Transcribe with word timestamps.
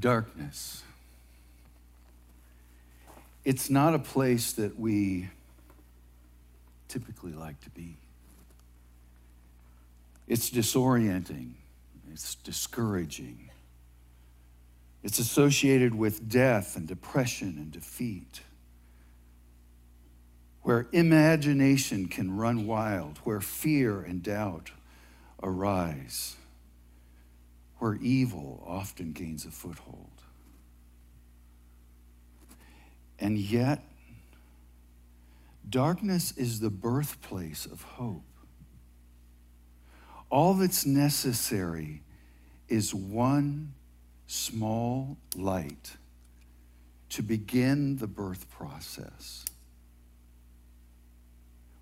darkness. 0.00 0.82
It's 3.44 3.70
not 3.70 3.94
a 3.94 3.98
place 3.98 4.52
that 4.54 4.78
we 4.78 5.28
typically 6.88 7.32
like 7.32 7.60
to 7.60 7.70
be. 7.70 7.96
It's 10.26 10.50
disorienting, 10.50 11.52
it's 12.12 12.34
discouraging. 12.36 13.50
It's 15.02 15.18
associated 15.18 15.94
with 15.94 16.28
death 16.28 16.76
and 16.76 16.86
depression 16.86 17.56
and 17.56 17.72
defeat, 17.72 18.42
where 20.62 20.88
imagination 20.92 22.06
can 22.06 22.36
run 22.36 22.66
wild, 22.66 23.18
where 23.24 23.40
fear 23.40 24.02
and 24.02 24.22
doubt 24.22 24.72
arise, 25.42 26.36
where 27.80 27.94
evil 27.96 28.62
often 28.66 29.12
gains 29.12 29.46
a 29.46 29.50
foothold. 29.50 30.22
And 33.18 33.38
yet, 33.38 33.82
darkness 35.68 36.32
is 36.36 36.60
the 36.60 36.70
birthplace 36.70 37.64
of 37.66 37.82
hope. 37.82 38.22
All 40.30 40.54
that's 40.54 40.86
necessary 40.86 42.02
is 42.68 42.94
one 42.94 43.74
small 44.26 45.16
light 45.34 45.96
to 47.08 47.22
begin 47.22 47.96
the 47.96 48.06
birth 48.06 48.48
process. 48.50 49.44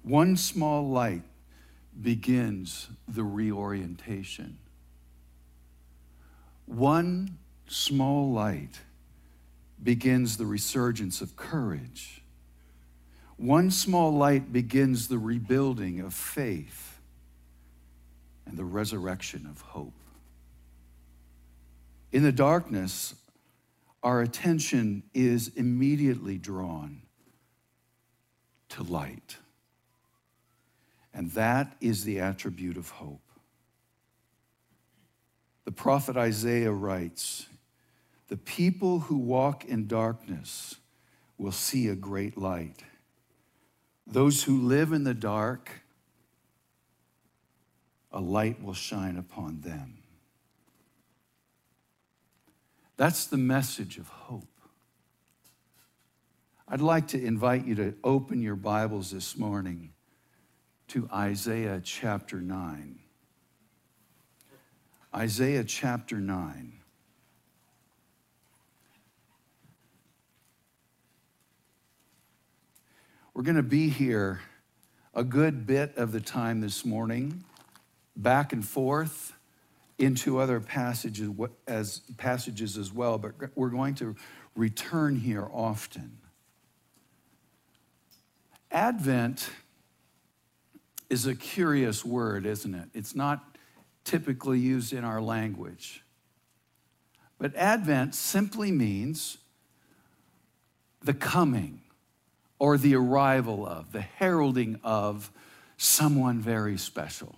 One 0.02 0.36
small 0.36 0.88
light 0.88 1.24
begins 2.00 2.88
the 3.06 3.24
reorientation. 3.24 4.58
One 6.68 7.38
small 7.66 8.30
light 8.30 8.80
begins 9.82 10.36
the 10.36 10.44
resurgence 10.44 11.22
of 11.22 11.34
courage. 11.34 12.22
One 13.38 13.70
small 13.70 14.12
light 14.12 14.52
begins 14.52 15.08
the 15.08 15.18
rebuilding 15.18 16.00
of 16.00 16.12
faith 16.12 17.00
and 18.46 18.58
the 18.58 18.64
resurrection 18.64 19.46
of 19.50 19.62
hope. 19.62 19.94
In 22.12 22.22
the 22.22 22.32
darkness, 22.32 23.14
our 24.02 24.20
attention 24.20 25.04
is 25.14 25.48
immediately 25.56 26.36
drawn 26.36 27.00
to 28.70 28.82
light. 28.82 29.36
And 31.14 31.30
that 31.32 31.76
is 31.80 32.04
the 32.04 32.20
attribute 32.20 32.76
of 32.76 32.90
hope. 32.90 33.27
The 35.68 35.72
prophet 35.72 36.16
Isaiah 36.16 36.72
writes 36.72 37.46
The 38.28 38.38
people 38.38 39.00
who 39.00 39.18
walk 39.18 39.66
in 39.66 39.86
darkness 39.86 40.76
will 41.36 41.52
see 41.52 41.88
a 41.88 41.94
great 41.94 42.38
light. 42.38 42.82
Those 44.06 44.44
who 44.44 44.62
live 44.62 44.92
in 44.92 45.04
the 45.04 45.12
dark, 45.12 45.82
a 48.10 48.18
light 48.18 48.62
will 48.64 48.72
shine 48.72 49.18
upon 49.18 49.60
them. 49.60 49.98
That's 52.96 53.26
the 53.26 53.36
message 53.36 53.98
of 53.98 54.08
hope. 54.08 54.48
I'd 56.66 56.80
like 56.80 57.08
to 57.08 57.22
invite 57.22 57.66
you 57.66 57.74
to 57.74 57.94
open 58.02 58.40
your 58.40 58.56
Bibles 58.56 59.10
this 59.10 59.36
morning 59.36 59.92
to 60.86 61.10
Isaiah 61.12 61.82
chapter 61.84 62.40
9. 62.40 63.00
Isaiah 65.14 65.64
chapter 65.64 66.16
9. 66.16 66.72
We're 73.32 73.42
going 73.42 73.56
to 73.56 73.62
be 73.62 73.88
here 73.88 74.40
a 75.14 75.24
good 75.24 75.66
bit 75.66 75.96
of 75.96 76.12
the 76.12 76.20
time 76.20 76.60
this 76.60 76.84
morning, 76.84 77.44
back 78.16 78.52
and 78.52 78.66
forth 78.66 79.32
into 79.96 80.38
other 80.38 80.60
passages 80.60 81.30
as 81.66 82.02
passages 82.18 82.76
as 82.76 82.92
well, 82.92 83.16
but 83.16 83.32
we're 83.54 83.70
going 83.70 83.94
to 83.96 84.14
return 84.54 85.16
here 85.16 85.48
often. 85.52 86.18
Advent 88.70 89.48
is 91.08 91.26
a 91.26 91.34
curious 91.34 92.04
word, 92.04 92.44
isn't 92.44 92.74
it? 92.74 92.88
It's 92.92 93.14
not 93.14 93.56
typically 94.08 94.58
used 94.58 94.92
in 94.94 95.04
our 95.04 95.20
language. 95.20 96.02
But 97.38 97.54
Advent 97.54 98.14
simply 98.14 98.72
means 98.72 99.36
the 101.02 101.12
coming 101.12 101.82
or 102.58 102.78
the 102.78 102.94
arrival 102.96 103.66
of, 103.66 103.92
the 103.92 104.00
heralding 104.00 104.80
of 104.82 105.30
someone 105.76 106.40
very 106.40 106.78
special. 106.78 107.36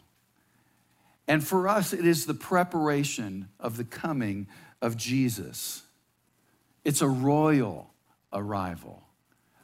And 1.27 1.47
for 1.47 1.69
us, 1.69 1.93
it 1.93 2.07
is 2.07 2.27
the 2.27 2.35
preparation 2.35 3.49
of 3.59 3.77
the 3.77 3.85
coming 3.85 4.47
of 4.81 4.97
Jesus. 4.97 5.83
It's 6.85 7.03
a 7.03 7.09
royal 7.09 7.91
arrival. 8.33 9.03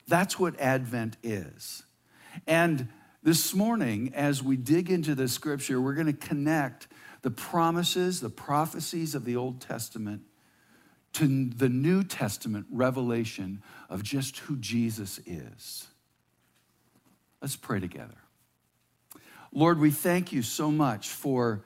That's 0.08 0.38
what 0.38 0.58
Advent 0.60 1.16
is. 1.22 1.84
And 2.46 2.88
this 3.22 3.54
morning, 3.54 4.12
as 4.14 4.42
we 4.42 4.56
dig 4.56 4.90
into 4.90 5.14
the 5.14 5.28
scripture, 5.28 5.80
we're 5.80 5.94
going 5.94 6.06
to 6.06 6.12
connect 6.12 6.88
the 7.22 7.30
promises, 7.30 8.20
the 8.20 8.30
prophecies 8.30 9.14
of 9.14 9.24
the 9.24 9.36
Old 9.36 9.60
Testament 9.60 10.22
to 11.14 11.48
the 11.48 11.68
New 11.68 12.04
Testament 12.04 12.66
revelation 12.70 13.62
of 13.88 14.02
just 14.02 14.38
who 14.40 14.56
Jesus 14.56 15.18
is. 15.24 15.86
Let's 17.40 17.56
pray 17.56 17.80
together. 17.80 18.18
Lord, 19.52 19.78
we 19.78 19.90
thank 19.90 20.32
you 20.32 20.42
so 20.42 20.70
much 20.70 21.08
for 21.08 21.64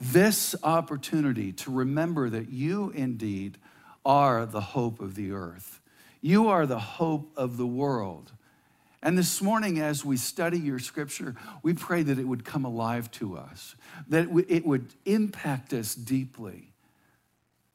this 0.00 0.54
opportunity 0.62 1.52
to 1.52 1.70
remember 1.70 2.30
that 2.30 2.50
you 2.50 2.90
indeed 2.90 3.58
are 4.04 4.46
the 4.46 4.60
hope 4.60 5.00
of 5.00 5.14
the 5.14 5.32
earth. 5.32 5.80
You 6.22 6.48
are 6.48 6.66
the 6.66 6.78
hope 6.78 7.30
of 7.36 7.56
the 7.56 7.66
world. 7.66 8.32
And 9.02 9.18
this 9.18 9.42
morning, 9.42 9.80
as 9.80 10.04
we 10.04 10.16
study 10.16 10.58
your 10.58 10.78
scripture, 10.78 11.34
we 11.62 11.74
pray 11.74 12.02
that 12.04 12.18
it 12.18 12.26
would 12.26 12.44
come 12.44 12.64
alive 12.64 13.10
to 13.12 13.36
us, 13.36 13.74
that 14.08 14.28
it 14.48 14.64
would 14.64 14.94
impact 15.04 15.72
us 15.72 15.94
deeply. 15.94 16.72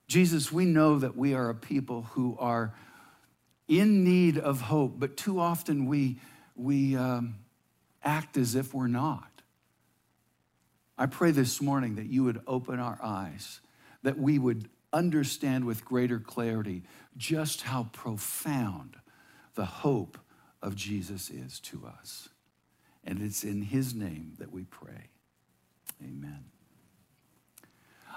Jesus, 0.07 0.51
we 0.51 0.63
know 0.63 0.99
that 0.99 1.17
we 1.17 1.33
are 1.33 1.49
a 1.49 1.55
people 1.55 2.03
who 2.13 2.37
are 2.39 2.73
in 3.67 4.05
need 4.05 4.37
of 4.37 4.61
hope, 4.61 4.93
but 4.97 5.17
too 5.17 5.39
often 5.41 5.87
we, 5.87 6.17
we, 6.55 6.95
um, 6.95 7.35
act 8.03 8.37
as 8.37 8.55
if 8.55 8.73
we're 8.73 8.87
not. 8.87 9.29
I 10.97 11.07
pray 11.07 11.31
this 11.31 11.61
morning 11.61 11.95
that 11.95 12.07
you 12.07 12.23
would 12.23 12.41
open 12.47 12.79
our 12.79 12.97
eyes, 13.03 13.59
that 14.03 14.17
we 14.17 14.39
would 14.39 14.69
understand 14.93 15.65
with 15.65 15.83
greater 15.83 16.19
clarity 16.19 16.83
just 17.17 17.63
how 17.63 17.89
profound 17.91 18.95
the 19.55 19.65
hope 19.65 20.17
of 20.67 20.75
Jesus 20.75 21.29
is 21.29 21.59
to 21.61 21.87
us. 21.99 22.29
And 23.03 23.21
it's 23.21 23.43
in 23.43 23.61
his 23.63 23.95
name 23.95 24.33
that 24.37 24.51
we 24.51 24.65
pray. 24.65 25.09
Amen. 26.03 26.45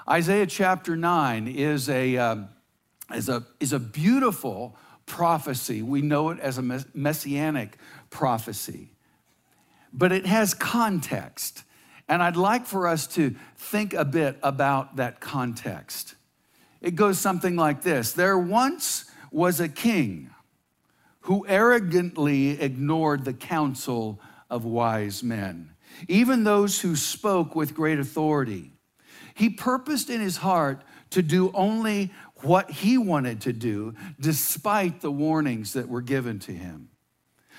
Isaiah 0.08 0.47
chapter 0.47 0.97
9 0.97 1.49
is 1.49 1.88
a, 1.88 2.17
um, 2.19 2.49
is 3.14 3.29
a, 3.29 3.47
is 3.61 3.73
a 3.73 3.79
beautiful 3.79 4.76
prophecy. 5.06 5.81
We 5.82 6.02
know 6.02 6.31
it 6.31 6.41
as 6.41 6.58
a 6.58 6.85
messianic 6.93 7.79
prophecy 8.11 8.91
but 9.93 10.12
it 10.12 10.26
has 10.26 10.55
context. 10.55 11.64
And 12.08 12.23
I'd 12.23 12.37
like 12.37 12.67
for 12.67 12.88
us 12.88 13.06
to 13.08 13.35
think 13.56 13.94
a 13.94 14.05
bit 14.05 14.37
about 14.43 14.97
that 14.97 15.20
context. 15.20 16.14
It 16.81 16.97
goes 16.97 17.19
something 17.19 17.56
like 17.56 17.82
this 17.82 18.12
There 18.12 18.38
once 18.38 19.11
was 19.31 19.61
a 19.61 19.69
king 19.69 20.31
who 21.23 21.47
arrogantly 21.47 22.61
ignored 22.61 23.25
the 23.25 23.33
counsel 23.33 24.21
of 24.49 24.65
wise 24.65 25.23
men, 25.23 25.71
even 26.09 26.45
those 26.45 26.81
who 26.81 26.97
spoke 26.97 27.55
with 27.55 27.75
great 27.75 27.99
authority. 27.99 28.73
He 29.35 29.51
purposed 29.51 30.11
in 30.11 30.21
his 30.21 30.39
heart 30.39 30.83
to 31.11 31.23
do 31.23 31.51
only 31.53 32.13
what 32.37 32.71
he 32.71 32.97
wanted 32.97 33.43
to 33.43 33.53
do, 33.53 33.95
despite 34.19 35.01
the 35.01 35.11
warnings 35.11 35.75
that 35.75 35.89
were 35.89 36.01
given 36.01 36.39
to 36.41 36.53
him. 36.53 36.89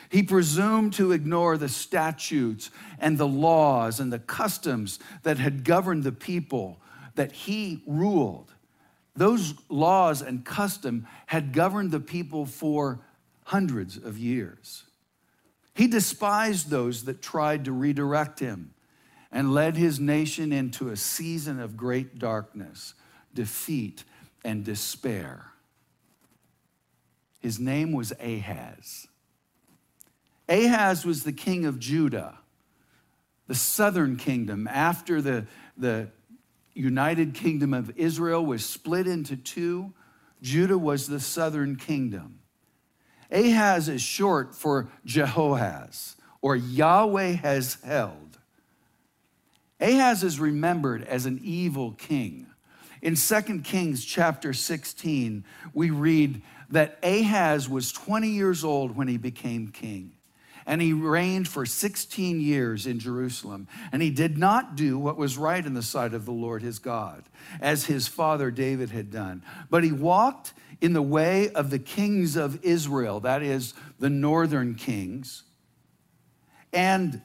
He 0.10 0.24
presumed 0.24 0.94
to 0.94 1.12
ignore 1.12 1.58
the 1.58 1.69
statutes 1.69 2.72
and 3.00 3.18
the 3.18 3.28
laws 3.28 4.00
and 4.00 4.12
the 4.12 4.19
customs 4.19 5.00
that 5.24 5.38
had 5.38 5.63
governed 5.63 6.04
the 6.04 6.12
people 6.12 6.81
that 7.16 7.31
he 7.31 7.84
ruled. 7.86 8.54
Those 9.16 9.54
laws 9.69 10.22
and 10.22 10.44
custom 10.44 11.08
had 11.28 11.54
governed 11.54 11.92
the 11.92 12.00
people 12.00 12.46
for 12.46 13.00
hundreds 13.45 13.97
of 13.97 14.17
years. 14.17 14.83
He 15.73 15.88
despised 15.88 16.69
those 16.69 17.05
that 17.05 17.21
tried 17.21 17.65
to 17.65 17.71
redirect 17.71 18.39
him 18.39 18.73
and 19.31 19.53
led 19.53 19.77
his 19.77 19.99
nation 19.99 20.51
into 20.51 20.89
a 20.89 20.97
season 20.97 21.59
of 21.59 21.77
great 21.77 22.19
darkness, 22.19 22.93
defeat, 23.33 24.03
and 24.43 24.65
despair. 24.65 25.51
His 27.39 27.59
name 27.59 27.93
was 27.93 28.11
Ahaz. 28.19 29.07
Ahaz 30.49 31.05
was 31.05 31.23
the 31.23 31.31
king 31.31 31.65
of 31.65 31.79
Judah, 31.79 32.38
the 33.47 33.55
southern 33.55 34.17
kingdom. 34.17 34.67
After 34.67 35.21
the, 35.21 35.47
the 35.77 36.09
united 36.73 37.33
kingdom 37.33 37.73
of 37.73 37.97
Israel 37.97 38.45
was 38.45 38.65
split 38.65 39.07
into 39.07 39.38
two, 39.38 39.93
Judah 40.41 40.77
was 40.77 41.07
the 41.07 41.19
southern 41.19 41.77
kingdom. 41.77 42.40
Ahaz 43.31 43.88
is 43.89 44.01
short 44.01 44.54
for 44.56 44.89
Jehoahaz, 45.06 46.16
or 46.42 46.56
Yahweh 46.56 47.33
has 47.33 47.78
held. 47.83 48.38
Ahaz 49.80 50.24
is 50.24 50.39
remembered 50.39 51.04
as 51.04 51.25
an 51.25 51.39
evil 51.44 51.94
king. 51.94 52.48
In 53.01 53.16
2 53.16 53.62
Kings 53.63 54.06
chapter 54.06 54.54
16, 54.54 55.44
we 55.74 55.89
read 55.89 56.42
that 56.69 57.00
Ahaz 57.04 57.68
was 57.68 57.92
20 57.92 58.30
years 58.30 58.63
old 58.63 58.95
when 58.95 59.07
he 59.07 59.18
became 59.18 59.69
king. 59.69 60.12
And 60.68 60.80
he 60.80 60.94
reigned 60.94 61.48
for 61.48 61.66
16 61.66 62.39
years 62.39 62.86
in 62.86 63.00
Jerusalem. 63.00 63.68
And 63.92 64.01
he 64.01 64.12
did 64.12 64.38
not 64.38 64.75
do 64.75 65.00
what 65.00 65.18
was 65.18 65.36
right 65.36 65.66
in 65.66 65.74
the 65.74 65.81
sight 65.81 66.13
of 66.13 66.25
the 66.25 66.31
Lord 66.31 66.62
his 66.62 66.77
God, 66.77 67.24
as 67.60 67.86
his 67.86 68.07
father 68.07 68.51
David 68.51 68.92
had 68.92 69.10
done. 69.10 69.44
But 69.72 69.84
he 69.84 69.92
walked 69.92 70.54
in 70.81 70.94
the 70.94 71.01
way 71.01 71.50
of 71.51 71.69
the 71.69 71.80
kings 71.80 72.36
of 72.36 72.63
Israel, 72.63 73.19
that 73.22 73.44
is, 73.44 73.74
the 74.00 74.10
northern 74.10 74.75
kings, 74.75 75.44
and, 76.74 77.22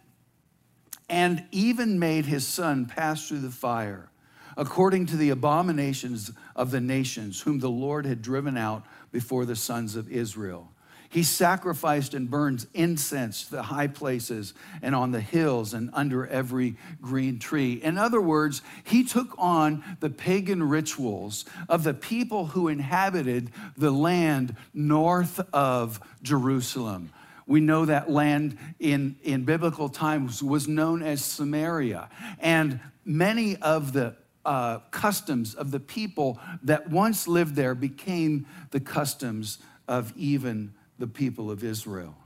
and 1.08 1.44
even 1.50 1.98
made 1.98 2.26
his 2.26 2.46
son 2.46 2.86
pass 2.86 3.26
through 3.26 3.40
the 3.40 3.50
fire 3.50 4.10
according 4.56 5.06
to 5.06 5.16
the 5.16 5.30
abominations 5.30 6.32
of 6.54 6.70
the 6.70 6.80
nations 6.80 7.42
whom 7.42 7.58
the 7.58 7.70
Lord 7.70 8.06
had 8.06 8.22
driven 8.22 8.56
out 8.56 8.86
before 9.12 9.44
the 9.44 9.56
sons 9.56 9.96
of 9.96 10.10
Israel. 10.10 10.72
He 11.16 11.22
sacrificed 11.22 12.12
and 12.12 12.28
burns 12.28 12.66
incense 12.74 13.44
to 13.44 13.52
the 13.52 13.62
high 13.62 13.86
places 13.86 14.52
and 14.82 14.94
on 14.94 15.12
the 15.12 15.20
hills 15.22 15.72
and 15.72 15.88
under 15.94 16.26
every 16.26 16.76
green 17.00 17.38
tree. 17.38 17.80
In 17.82 17.96
other 17.96 18.20
words, 18.20 18.60
he 18.84 19.02
took 19.02 19.34
on 19.38 19.82
the 20.00 20.10
pagan 20.10 20.62
rituals 20.62 21.46
of 21.70 21.84
the 21.84 21.94
people 21.94 22.48
who 22.48 22.68
inhabited 22.68 23.50
the 23.78 23.90
land 23.90 24.56
north 24.74 25.40
of 25.54 26.00
Jerusalem. 26.20 27.10
We 27.46 27.60
know 27.60 27.86
that 27.86 28.10
land 28.10 28.58
in, 28.78 29.16
in 29.22 29.46
biblical 29.46 29.88
times 29.88 30.42
was 30.42 30.68
known 30.68 31.02
as 31.02 31.24
Samaria. 31.24 32.10
And 32.40 32.78
many 33.06 33.56
of 33.56 33.94
the 33.94 34.16
uh, 34.44 34.80
customs 34.90 35.54
of 35.54 35.70
the 35.70 35.80
people 35.80 36.38
that 36.64 36.90
once 36.90 37.26
lived 37.26 37.56
there 37.56 37.74
became 37.74 38.44
the 38.70 38.80
customs 38.80 39.60
of 39.88 40.12
even 40.14 40.74
the 40.98 41.06
people 41.06 41.50
of 41.50 41.62
Israel. 41.64 42.16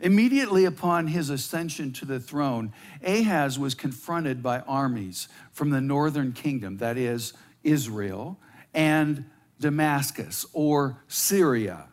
Immediately 0.00 0.64
upon 0.64 1.08
his 1.08 1.30
ascension 1.30 1.92
to 1.94 2.04
the 2.04 2.20
throne, 2.20 2.72
Ahaz 3.04 3.58
was 3.58 3.74
confronted 3.74 4.42
by 4.42 4.60
armies 4.60 5.28
from 5.52 5.70
the 5.70 5.80
northern 5.80 6.32
kingdom, 6.32 6.76
that 6.78 6.96
is, 6.96 7.32
Israel, 7.64 8.38
and 8.72 9.24
Damascus 9.58 10.46
or 10.52 11.02
Syria. 11.08 11.88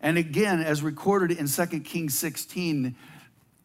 And 0.00 0.18
again, 0.18 0.60
as 0.60 0.82
recorded 0.82 1.38
in 1.38 1.48
2 1.48 1.80
Kings 1.80 2.16
16, 2.18 2.94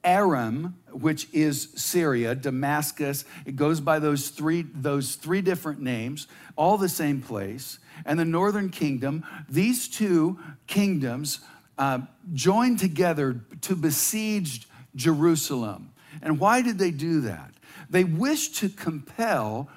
Aram, 0.05 0.77
which 0.91 1.27
is 1.33 1.69
Syria, 1.75 2.33
Damascus, 2.33 3.25
it 3.45 3.57
goes 3.57 3.81
by 3.81 3.99
those 3.99 4.29
three, 4.29 4.61
those 4.73 5.15
three 5.15 5.41
different 5.41 5.81
names, 5.81 6.27
all 6.55 6.77
the 6.77 6.87
same 6.87 7.21
place, 7.21 7.79
and 8.05 8.19
the 8.19 8.25
northern 8.25 8.69
kingdom, 8.69 9.25
these 9.47 9.87
two 9.87 10.39
kingdoms 10.67 11.39
uh, 11.77 11.99
joined 12.33 12.79
together 12.79 13.41
to 13.61 13.75
besiege 13.75 14.67
Jerusalem. 14.95 15.91
And 16.21 16.39
why 16.39 16.61
did 16.61 16.77
they 16.77 16.91
do 16.91 17.21
that? 17.21 17.51
They 17.89 18.03
wished 18.03 18.57
to 18.57 18.69
compel 18.69 19.69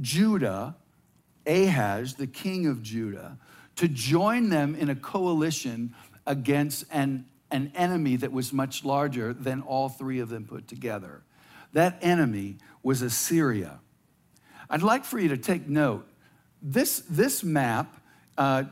Judah, 0.00 0.76
Ahaz, 1.46 2.14
the 2.14 2.26
king 2.26 2.66
of 2.66 2.82
Judah, 2.82 3.38
to 3.76 3.88
join 3.88 4.48
them 4.48 4.74
in 4.74 4.90
a 4.90 4.94
coalition 4.94 5.94
against 6.26 6.84
an 6.90 7.26
an 7.52 7.70
enemy 7.74 8.16
that 8.16 8.32
was 8.32 8.52
much 8.52 8.84
larger 8.84 9.32
than 9.32 9.60
all 9.60 9.88
three 9.88 10.18
of 10.18 10.30
them 10.30 10.44
put 10.44 10.66
together. 10.66 11.22
That 11.74 11.98
enemy 12.00 12.56
was 12.82 13.02
Assyria. 13.02 13.78
I'd 14.68 14.82
like 14.82 15.04
for 15.04 15.18
you 15.18 15.28
to 15.28 15.36
take 15.36 15.68
note. 15.68 16.08
This, 16.62 17.02
this 17.10 17.42
map 17.42 17.96
uh, 18.38 18.64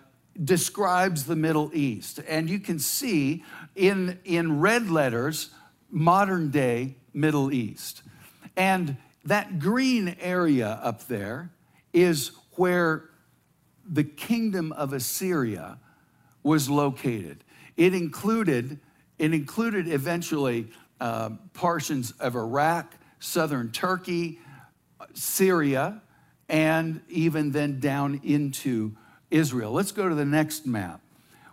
describes 0.42 1.24
the 1.24 1.34
Middle 1.34 1.70
East, 1.74 2.20
and 2.28 2.48
you 2.48 2.60
can 2.60 2.78
see 2.78 3.44
in, 3.74 4.18
in 4.24 4.60
red 4.60 4.90
letters 4.90 5.50
modern 5.90 6.50
day 6.50 6.94
Middle 7.12 7.52
East. 7.52 8.02
And 8.56 8.96
that 9.24 9.58
green 9.58 10.16
area 10.20 10.78
up 10.82 11.08
there 11.08 11.50
is 11.92 12.30
where 12.52 13.10
the 13.84 14.04
kingdom 14.04 14.70
of 14.72 14.92
Assyria 14.92 15.78
was 16.42 16.70
located. 16.70 17.42
It 17.76 17.92
included, 17.92 18.78
it 19.18 19.34
included 19.34 19.88
eventually 19.88 20.68
uh, 21.00 21.30
portions 21.54 22.12
of 22.12 22.36
Iraq, 22.36 22.94
southern 23.18 23.72
Turkey, 23.72 24.38
Syria, 25.14 26.02
and 26.50 27.00
even 27.08 27.52
then 27.52 27.78
down 27.78 28.20
into 28.24 28.92
Israel. 29.30 29.72
Let's 29.72 29.92
go 29.92 30.08
to 30.08 30.14
the 30.14 30.24
next 30.24 30.66
map. 30.66 31.00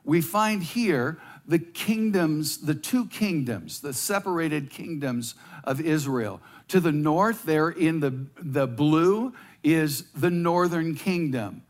We 0.04 0.22
find 0.22 0.64
here 0.64 1.20
the 1.48 1.60
kingdoms, 1.60 2.58
the 2.58 2.74
two 2.74 3.06
kingdoms, 3.06 3.80
the 3.80 3.94
separated 3.94 4.72
kingdoms 4.72 5.36
of 5.64 5.80
Israel. 5.80 6.42
To 6.70 6.80
the 6.80 6.92
north, 6.92 7.44
there 7.44 7.70
in 7.70 8.00
the, 8.00 8.26
the 8.42 8.68
blue, 8.68 9.34
is 9.64 10.10
the 10.12 10.32
northern 10.32 10.96
kingdom. 10.96 11.62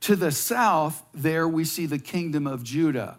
To 0.00 0.16
the 0.16 0.32
south, 0.32 1.02
there 1.14 1.46
we 1.46 1.64
see 1.64 1.86
the 1.86 1.98
kingdom 1.98 2.46
of 2.46 2.64
Judah. 2.64 3.18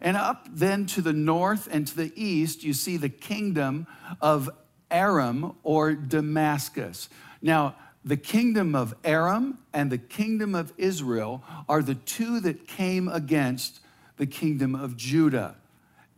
And 0.00 0.16
up 0.16 0.46
then 0.50 0.86
to 0.86 1.00
the 1.00 1.12
north 1.12 1.68
and 1.70 1.86
to 1.86 1.96
the 1.96 2.12
east, 2.14 2.62
you 2.62 2.74
see 2.74 2.98
the 2.98 3.08
kingdom 3.08 3.86
of 4.20 4.50
Aram 4.90 5.56
or 5.62 5.94
Damascus. 5.94 7.08
Now, 7.40 7.74
the 8.04 8.16
kingdom 8.16 8.74
of 8.74 8.94
Aram 9.02 9.58
and 9.72 9.90
the 9.90 9.98
kingdom 9.98 10.54
of 10.54 10.72
Israel 10.76 11.42
are 11.68 11.82
the 11.82 11.94
two 11.94 12.40
that 12.40 12.66
came 12.66 13.08
against 13.08 13.80
the 14.16 14.26
kingdom 14.26 14.74
of 14.74 14.96
Judah. 14.96 15.56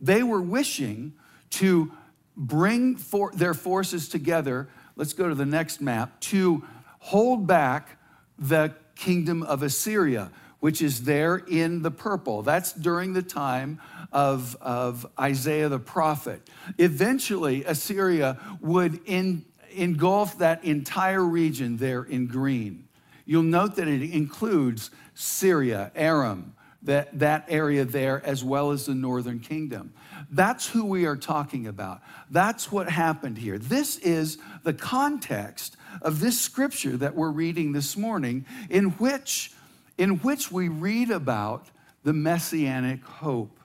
They 0.01 0.21
were 0.21 0.41
wishing 0.41 1.13
to 1.51 1.91
bring 2.35 2.97
for 2.97 3.31
their 3.31 3.53
forces 3.53 4.09
together. 4.09 4.69
Let's 4.95 5.13
go 5.13 5.29
to 5.29 5.35
the 5.35 5.45
next 5.45 5.81
map 5.81 6.19
to 6.21 6.63
hold 6.99 7.47
back 7.47 7.97
the 8.37 8.75
kingdom 8.95 9.43
of 9.43 9.63
Assyria 9.63 10.31
which 10.59 10.81
is 10.81 11.03
there 11.03 11.37
in 11.37 11.81
the 11.81 11.91
purple. 11.91 12.41
That's 12.41 12.73
during 12.73 13.13
the 13.13 13.21
time 13.21 13.79
of, 14.11 14.57
of 14.61 15.05
Isaiah 15.19 15.69
the 15.69 15.79
prophet. 15.79 16.41
Eventually, 16.77 17.63
Assyria 17.63 18.39
would 18.61 18.99
in, 19.05 19.45
engulf 19.77 20.39
that 20.39 20.63
entire 20.63 21.23
region 21.23 21.77
there 21.77 22.03
in 22.03 22.27
green. 22.27 22.87
You'll 23.25 23.43
note 23.43 23.75
that 23.75 23.87
it 23.87 24.01
includes 24.13 24.89
Syria, 25.13 25.91
Aram, 25.95 26.55
that, 26.83 27.19
that 27.19 27.45
area 27.49 27.85
there, 27.85 28.25
as 28.25 28.43
well 28.43 28.71
as 28.71 28.85
the 28.85 28.95
northern 28.95 29.39
kingdom. 29.39 29.93
That's 30.31 30.67
who 30.67 30.85
we 30.85 31.05
are 31.05 31.15
talking 31.15 31.67
about. 31.67 32.01
That's 32.31 32.71
what 32.71 32.89
happened 32.89 33.37
here. 33.37 33.57
This 33.57 33.97
is 33.97 34.37
the 34.63 34.73
context 34.73 35.77
of 36.01 36.19
this 36.19 36.39
scripture 36.39 36.97
that 36.97 37.15
we're 37.15 37.31
reading 37.31 37.71
this 37.71 37.97
morning, 37.97 38.45
in 38.69 38.91
which 38.91 39.51
in 39.97 40.17
which 40.17 40.51
we 40.51 40.69
read 40.69 41.09
about 41.09 41.67
the 42.03 42.13
messianic 42.13 43.03
hope. 43.03 43.59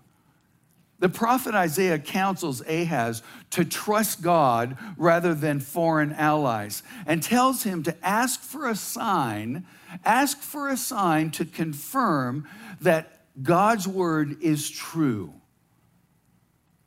The 1.02 1.09
prophet 1.09 1.52
Isaiah 1.52 1.99
counsels 1.99 2.61
Ahaz 2.61 3.25
to 3.50 3.64
trust 3.64 4.23
God 4.23 4.78
rather 4.97 5.35
than 5.35 5.59
foreign 5.59 6.12
allies 6.12 6.85
and 7.06 7.21
tells 7.21 7.64
him 7.64 7.82
to 7.82 8.06
ask 8.06 8.38
for 8.38 8.68
a 8.68 8.76
sign, 8.76 9.66
ask 10.04 10.38
for 10.38 10.68
a 10.68 10.76
sign 10.76 11.32
to 11.32 11.44
confirm 11.44 12.49
that 12.82 13.25
God's 13.42 13.88
word 13.88 14.40
is 14.42 14.71
true. 14.71 15.35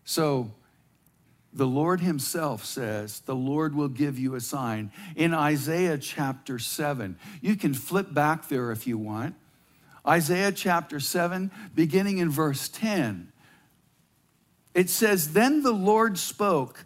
So, 0.05 0.53
the 1.51 1.67
Lord 1.67 1.99
Himself 1.99 2.63
says, 2.63 3.19
The 3.19 3.35
Lord 3.35 3.75
will 3.75 3.89
give 3.89 4.17
you 4.17 4.35
a 4.35 4.39
sign. 4.39 4.93
In 5.17 5.33
Isaiah 5.33 5.97
chapter 5.97 6.57
7, 6.57 7.17
you 7.41 7.57
can 7.57 7.73
flip 7.73 8.13
back 8.13 8.47
there 8.47 8.71
if 8.71 8.87
you 8.87 8.97
want. 8.97 9.35
Isaiah 10.07 10.53
chapter 10.53 11.01
7, 11.01 11.51
beginning 11.75 12.19
in 12.19 12.29
verse 12.29 12.69
10. 12.69 13.33
It 14.75 14.89
says, 14.89 15.33
Then 15.33 15.63
the 15.63 15.71
Lord 15.71 16.19
spoke 16.19 16.85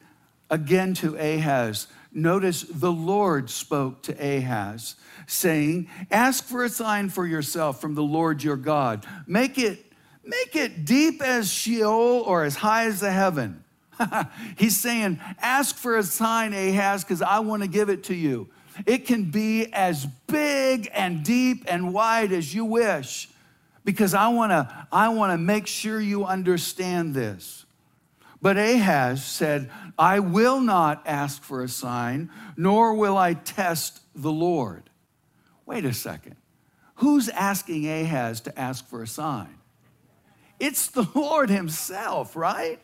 again 0.50 0.94
to 0.96 1.16
Ahaz, 1.16 1.88
notice 2.14 2.62
the 2.62 2.92
Lord 2.92 3.50
spoke 3.50 4.04
to 4.04 4.14
Ahaz, 4.14 4.96
saying, 5.28 5.90
Ask 6.10 6.46
for 6.46 6.64
a 6.64 6.70
sign 6.70 7.10
for 7.10 7.26
yourself 7.26 7.82
from 7.82 7.96
the 7.96 8.04
Lord 8.04 8.44
your 8.44 8.56
God. 8.56 9.06
Make 9.28 9.58
it, 9.58 9.84
make 10.24 10.56
it 10.56 10.86
deep 10.86 11.22
as 11.22 11.52
Sheol 11.52 12.24
or 12.26 12.46
as 12.46 12.56
high 12.56 12.86
as 12.86 13.00
the 13.00 13.12
heaven. 13.12 13.64
He's 14.58 14.80
saying, 14.80 15.20
Ask 15.42 15.76
for 15.76 15.98
a 15.98 16.04
sign, 16.04 16.54
Ahaz, 16.54 17.04
because 17.04 17.24
I 17.24 17.40
want 17.40 17.64
to 17.64 17.68
give 17.68 17.90
it 17.90 18.06
to 18.06 18.16
you. 18.16 18.50
It 18.86 19.08
can 19.08 19.26
be 19.26 19.66
as 19.74 20.06
big 20.28 20.90
and 20.94 21.24
deep 21.24 21.66
and 21.68 21.92
wide 21.92 22.32
as 22.32 22.54
you 22.54 22.66
wish 22.66 23.30
because 23.84 24.14
I 24.14 24.28
want 24.30 24.52
to 24.52 24.88
I 24.92 25.10
want 25.10 25.34
to 25.34 25.38
make 25.38 25.68
sure 25.68 26.00
you 26.00 26.24
understand 26.26 27.14
this. 27.14 27.59
But 28.42 28.58
Ahaz 28.58 29.24
said, 29.24 29.70
I 29.98 30.20
will 30.20 30.62
not 30.62 31.04
ask 31.06 31.44
for 31.44 31.62
a 31.62 31.68
sign, 31.68 32.30
nor 32.56 32.94
will 32.94 33.18
I 33.18 33.34
test 33.34 34.02
the 34.16 34.32
Lord. 34.32 34.90
Wait 35.66 35.86
a 35.86 35.94
second. 35.94 36.36
Who's 36.96 37.30
asking 37.30 37.88
Ahaz 37.88 38.42
to 38.42 38.60
ask 38.60 38.88
for 38.88 39.04
a 39.04 39.08
sign? 39.08 39.56
It's 40.60 40.88
the 40.88 41.08
Lord 41.16 41.50
Himself, 41.50 42.36
right? 42.36 42.80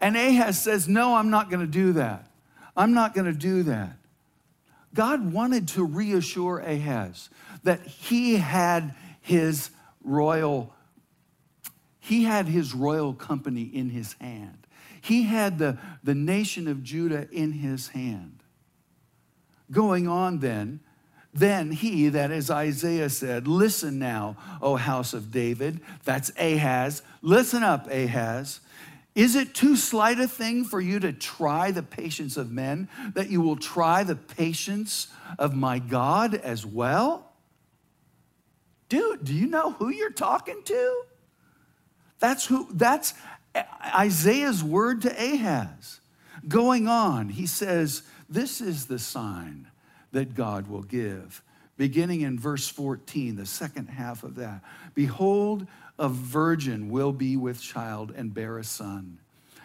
And 0.00 0.16
Ahaz 0.16 0.62
says, 0.62 0.88
No, 0.88 1.16
I'm 1.16 1.30
not 1.30 1.50
going 1.50 1.60
to 1.60 1.72
do 1.72 1.94
that. 1.94 2.30
I'm 2.76 2.94
not 2.94 3.14
going 3.14 3.26
to 3.26 3.38
do 3.38 3.64
that. 3.64 3.96
God 4.94 5.32
wanted 5.32 5.68
to 5.68 5.84
reassure 5.84 6.58
Ahaz 6.60 7.28
that 7.64 7.84
he 7.84 8.36
had 8.36 8.94
his 9.20 9.70
royal 10.02 10.72
he 12.08 12.24
had 12.24 12.48
his 12.48 12.74
royal 12.74 13.12
company 13.12 13.64
in 13.64 13.90
his 13.90 14.14
hand. 14.14 14.66
He 15.02 15.24
had 15.24 15.58
the, 15.58 15.76
the 16.02 16.14
nation 16.14 16.66
of 16.66 16.82
Judah 16.82 17.28
in 17.30 17.52
his 17.52 17.88
hand. 17.88 18.42
Going 19.70 20.08
on 20.08 20.38
then, 20.38 20.80
then 21.34 21.70
he, 21.70 22.08
that 22.08 22.30
is 22.30 22.50
Isaiah 22.50 23.10
said, 23.10 23.46
Listen 23.46 23.98
now, 23.98 24.38
O 24.62 24.76
house 24.76 25.12
of 25.12 25.30
David, 25.30 25.80
that's 26.04 26.32
Ahaz. 26.38 27.02
Listen 27.20 27.62
up, 27.62 27.90
Ahaz. 27.90 28.60
Is 29.14 29.36
it 29.36 29.52
too 29.52 29.76
slight 29.76 30.18
a 30.18 30.26
thing 30.26 30.64
for 30.64 30.80
you 30.80 30.98
to 31.00 31.12
try 31.12 31.72
the 31.72 31.82
patience 31.82 32.38
of 32.38 32.50
men, 32.50 32.88
that 33.12 33.28
you 33.28 33.42
will 33.42 33.56
try 33.56 34.02
the 34.02 34.16
patience 34.16 35.08
of 35.38 35.54
my 35.54 35.78
God 35.78 36.34
as 36.36 36.64
well? 36.64 37.32
Dude, 38.88 39.24
do 39.24 39.34
you 39.34 39.46
know 39.46 39.72
who 39.72 39.90
you're 39.90 40.10
talking 40.10 40.62
to? 40.64 41.02
That's 42.20 42.46
who 42.46 42.68
that's 42.72 43.14
Isaiah's 43.94 44.62
word 44.62 45.02
to 45.02 45.10
Ahaz. 45.10 46.00
Going 46.46 46.88
on, 46.88 47.28
he 47.28 47.46
says, 47.46 48.02
This 48.28 48.60
is 48.60 48.86
the 48.86 48.98
sign 48.98 49.68
that 50.12 50.34
God 50.34 50.68
will 50.68 50.82
give. 50.82 51.42
Beginning 51.76 52.22
in 52.22 52.38
verse 52.38 52.68
14, 52.68 53.36
the 53.36 53.46
second 53.46 53.86
half 53.86 54.24
of 54.24 54.34
that. 54.36 54.62
Behold, 54.94 55.66
a 55.98 56.08
virgin 56.08 56.90
will 56.90 57.12
be 57.12 57.36
with 57.36 57.60
child 57.60 58.12
and 58.16 58.34
bear 58.34 58.58
a 58.58 58.64
son, 58.64 59.18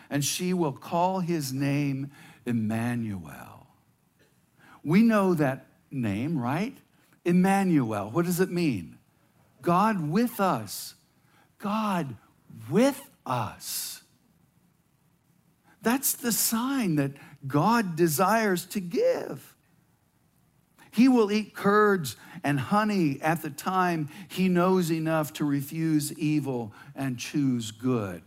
and 0.09 0.23
she 0.23 0.53
will 0.53 0.71
call 0.73 1.19
his 1.19 1.53
name 1.53 2.11
Emmanuel. 2.45 3.67
We 4.83 5.01
know 5.01 5.33
that 5.35 5.65
name, 5.91 6.37
right? 6.37 6.77
Emmanuel. 7.23 8.09
What 8.11 8.25
does 8.25 8.39
it 8.39 8.51
mean? 8.51 8.97
God 9.61 10.09
with 10.09 10.39
us. 10.39 10.95
God 11.57 12.17
with 12.69 13.01
us. 13.25 14.01
That's 15.81 16.13
the 16.13 16.31
sign 16.31 16.95
that 16.95 17.11
God 17.45 17.95
desires 17.95 18.65
to 18.67 18.79
give. 18.79 19.55
He 20.91 21.09
will 21.09 21.31
eat 21.31 21.55
curds 21.55 22.15
and 22.43 22.59
honey 22.59 23.19
at 23.21 23.41
the 23.41 23.49
time 23.49 24.09
he 24.29 24.47
knows 24.47 24.91
enough 24.91 25.33
to 25.33 25.45
refuse 25.45 26.13
evil 26.13 26.71
and 26.95 27.17
choose 27.17 27.71
good. 27.71 28.21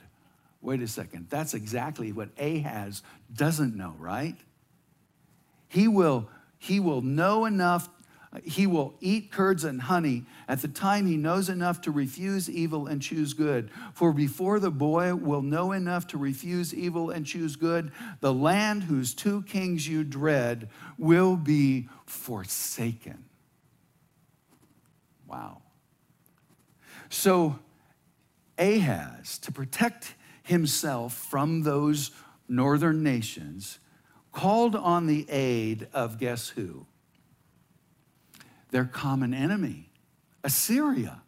Wait 0.61 0.83
a 0.83 0.89
second. 0.89 1.29
That's 1.31 1.55
exactly 1.55 2.11
what 2.11 2.29
Ahaz 2.39 3.03
doesn't 3.33 3.77
know, 3.77 3.95
right? 3.99 4.37
He 5.69 5.87
will, 5.87 6.29
he 6.59 6.81
will 6.81 7.03
know 7.03 7.45
enough 7.45 7.89
he 8.45 8.67
will 8.67 8.95
eat 9.01 9.31
curds 9.31 9.65
and 9.65 9.83
honey 9.83 10.25
at 10.49 10.63
the 10.63 10.69
time 10.69 11.07
he 11.07 11.17
knows 11.17 11.49
enough 11.49 11.81
to 11.83 11.91
refuse 11.91 12.51
evil 12.51 12.87
and 12.87 13.01
choose 13.01 13.35
good. 13.35 13.71
For 13.95 14.13
before 14.13 14.59
the 14.61 14.71
boy 14.71 15.15
will 15.15 15.43
know 15.43 15.73
enough 15.73 16.07
to 16.09 16.19
refuse 16.19 16.75
evil 16.75 17.11
and 17.11 17.25
choose 17.25 17.57
good, 17.57 17.93
the 18.21 18.33
land 18.33 18.85
whose 18.85 19.15
two 19.15 19.43
kings 19.43 19.89
you 19.89 20.05
dread 20.05 20.69
will 20.99 21.37
be 21.37 21.89
forsaken. 22.05 23.25
Wow. 25.27 25.63
So, 27.09 27.59
Ahaz, 28.59 29.39
to 29.39 29.53
protect 29.53 30.15
himself 30.43 31.15
from 31.15 31.63
those 31.63 32.11
northern 32.49 33.03
nations, 33.03 33.79
called 34.33 34.77
on 34.77 35.07
the 35.07 35.27
aid 35.29 35.89
of 35.93 36.19
guess 36.19 36.51
who? 36.51 36.87
Their 38.71 38.85
common 38.85 39.33
enemy, 39.33 39.91
Assyria. 40.43 41.23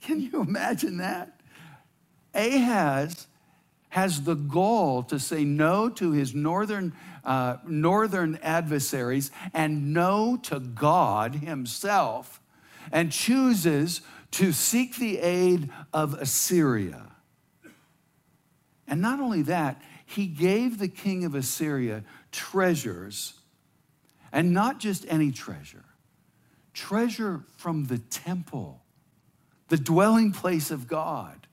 Can 0.00 0.20
you 0.20 0.40
imagine 0.40 0.98
that? 0.98 1.40
Ahaz 2.34 3.26
has 3.90 4.22
the 4.22 4.34
gall 4.34 5.02
to 5.02 5.18
say 5.18 5.44
no 5.44 5.88
to 5.88 6.12
his 6.12 6.34
northern, 6.34 6.92
uh, 7.24 7.56
northern 7.66 8.38
adversaries 8.42 9.30
and 9.52 9.92
no 9.92 10.36
to 10.44 10.60
God 10.60 11.34
himself, 11.34 12.40
and 12.92 13.12
chooses 13.12 14.00
to 14.30 14.52
seek 14.52 14.96
the 14.96 15.18
aid 15.18 15.70
of 15.92 16.14
Assyria. 16.14 17.02
And 18.86 19.00
not 19.00 19.20
only 19.20 19.42
that, 19.42 19.82
he 20.06 20.26
gave 20.26 20.78
the 20.78 20.88
king 20.88 21.24
of 21.24 21.34
Assyria 21.34 22.04
treasures, 22.32 23.34
and 24.32 24.52
not 24.52 24.78
just 24.78 25.04
any 25.08 25.32
treasure 25.32 25.84
treasure 26.72 27.42
from 27.56 27.86
the 27.86 27.98
temple, 27.98 28.82
the 29.68 29.76
dwelling 29.76 30.32
place 30.32 30.70
of 30.70 30.86
God. 30.86 31.46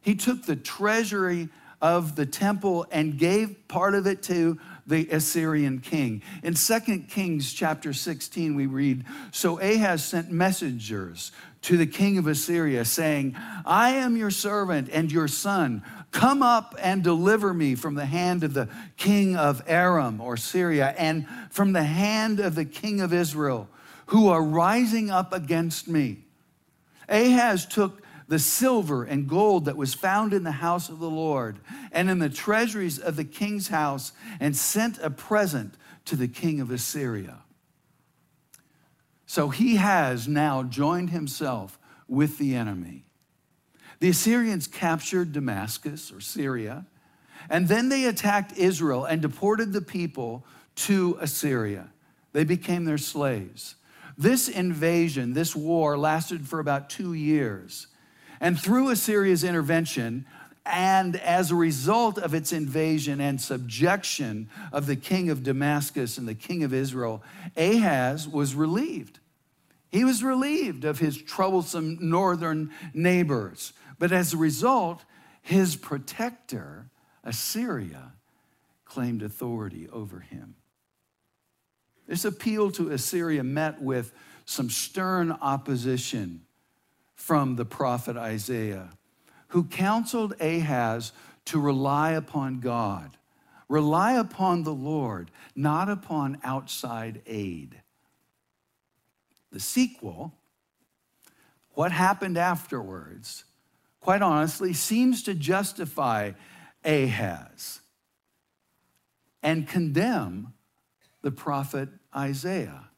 He 0.00 0.14
took 0.14 0.44
the 0.44 0.56
treasury 0.56 1.48
of 1.82 2.14
the 2.14 2.26
temple 2.26 2.86
and 2.92 3.18
gave 3.18 3.66
part 3.66 3.94
of 3.94 4.06
it 4.06 4.22
to 4.22 4.58
the 4.86 5.08
Assyrian 5.10 5.80
king. 5.80 6.22
In 6.42 6.54
2 6.54 6.80
Kings 7.08 7.52
chapter 7.52 7.92
16, 7.92 8.54
we 8.54 8.66
read 8.66 9.04
So 9.32 9.60
Ahaz 9.60 10.04
sent 10.04 10.30
messengers 10.30 11.32
to 11.62 11.76
the 11.76 11.86
king 11.86 12.18
of 12.18 12.26
Assyria, 12.26 12.84
saying, 12.84 13.36
I 13.64 13.90
am 13.90 14.16
your 14.16 14.30
servant 14.30 14.88
and 14.92 15.10
your 15.10 15.28
son. 15.28 15.82
Come 16.12 16.42
up 16.42 16.74
and 16.78 17.02
deliver 17.02 17.52
me 17.52 17.74
from 17.74 17.94
the 17.94 18.06
hand 18.06 18.44
of 18.44 18.54
the 18.54 18.68
king 18.96 19.36
of 19.36 19.62
Aram 19.66 20.20
or 20.20 20.36
Syria 20.36 20.94
and 20.96 21.26
from 21.50 21.72
the 21.72 21.84
hand 21.84 22.38
of 22.38 22.54
the 22.54 22.64
king 22.64 23.00
of 23.00 23.12
Israel 23.12 23.68
who 24.12 24.28
are 24.28 24.42
rising 24.42 25.10
up 25.10 25.32
against 25.32 25.88
me. 25.88 26.18
Ahaz 27.08 27.64
took 27.64 28.02
the 28.28 28.38
silver 28.38 29.04
and 29.04 29.26
gold 29.26 29.64
that 29.64 29.76
was 29.76 29.94
found 29.94 30.34
in 30.34 30.44
the 30.44 30.52
house 30.52 30.90
of 30.90 30.98
the 30.98 31.08
Lord 31.08 31.58
and 31.92 32.10
in 32.10 32.18
the 32.18 32.28
treasuries 32.28 32.98
of 32.98 33.16
the 33.16 33.24
king's 33.24 33.68
house 33.68 34.12
and 34.38 34.54
sent 34.54 34.98
a 34.98 35.08
present 35.08 35.78
to 36.04 36.14
the 36.14 36.28
king 36.28 36.60
of 36.60 36.70
Assyria. 36.70 37.38
So 39.24 39.48
he 39.48 39.76
has 39.76 40.28
now 40.28 40.62
joined 40.62 41.08
himself 41.08 41.78
with 42.06 42.36
the 42.36 42.54
enemy. 42.54 43.06
The 44.00 44.10
Assyrians 44.10 44.66
captured 44.66 45.32
Damascus 45.32 46.12
or 46.12 46.20
Syria, 46.20 46.84
and 47.48 47.66
then 47.66 47.88
they 47.88 48.04
attacked 48.04 48.58
Israel 48.58 49.06
and 49.06 49.22
deported 49.22 49.72
the 49.72 49.80
people 49.80 50.44
to 50.74 51.16
Assyria. 51.18 51.88
They 52.34 52.44
became 52.44 52.84
their 52.84 52.98
slaves. 52.98 53.76
This 54.22 54.48
invasion, 54.48 55.32
this 55.32 55.56
war, 55.56 55.98
lasted 55.98 56.46
for 56.46 56.60
about 56.60 56.88
two 56.88 57.12
years. 57.12 57.88
And 58.40 58.58
through 58.58 58.90
Assyria's 58.90 59.42
intervention, 59.42 60.26
and 60.64 61.16
as 61.16 61.50
a 61.50 61.56
result 61.56 62.18
of 62.18 62.32
its 62.32 62.52
invasion 62.52 63.20
and 63.20 63.40
subjection 63.40 64.48
of 64.72 64.86
the 64.86 64.94
king 64.94 65.28
of 65.28 65.42
Damascus 65.42 66.18
and 66.18 66.28
the 66.28 66.36
king 66.36 66.62
of 66.62 66.72
Israel, 66.72 67.20
Ahaz 67.56 68.28
was 68.28 68.54
relieved. 68.54 69.18
He 69.90 70.04
was 70.04 70.22
relieved 70.22 70.84
of 70.84 71.00
his 71.00 71.20
troublesome 71.20 71.98
northern 72.00 72.70
neighbors. 72.94 73.72
But 73.98 74.12
as 74.12 74.32
a 74.32 74.36
result, 74.36 75.04
his 75.40 75.74
protector, 75.74 76.86
Assyria, 77.24 78.12
claimed 78.84 79.22
authority 79.24 79.88
over 79.88 80.20
him. 80.20 80.54
This 82.12 82.26
appeal 82.26 82.70
to 82.72 82.90
Assyria 82.90 83.42
met 83.42 83.80
with 83.80 84.12
some 84.44 84.68
stern 84.68 85.32
opposition 85.32 86.42
from 87.14 87.56
the 87.56 87.64
prophet 87.64 88.18
Isaiah, 88.18 88.90
who 89.48 89.64
counseled 89.64 90.34
Ahaz 90.38 91.12
to 91.46 91.58
rely 91.58 92.10
upon 92.10 92.60
God 92.60 93.16
Rely 93.66 94.12
upon 94.12 94.64
the 94.64 94.74
Lord, 94.74 95.30
not 95.56 95.88
upon 95.88 96.38
outside 96.44 97.22
aid. 97.26 97.80
The 99.50 99.60
sequel, 99.60 100.34
what 101.70 101.92
happened 101.92 102.36
afterwards, 102.36 103.44
quite 104.02 104.20
honestly, 104.20 104.74
seems 104.74 105.22
to 105.22 105.32
justify 105.32 106.32
Ahaz 106.84 107.80
and 109.42 109.66
condemn 109.66 110.52
the 111.22 111.30
prophet 111.30 111.88
Isaiah. 112.14 112.88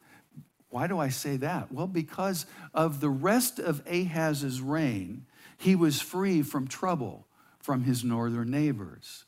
Why 0.69 0.87
do 0.87 0.99
I 0.99 1.09
say 1.09 1.37
that? 1.37 1.71
Well, 1.71 1.87
because 1.87 2.45
of 2.73 2.99
the 2.99 3.09
rest 3.09 3.59
of 3.59 3.81
Ahaz's 3.87 4.61
reign, 4.61 5.25
he 5.57 5.75
was 5.75 6.01
free 6.01 6.41
from 6.41 6.67
trouble 6.67 7.27
from 7.59 7.83
his 7.83 8.03
northern 8.03 8.51
neighbors. 8.51 9.25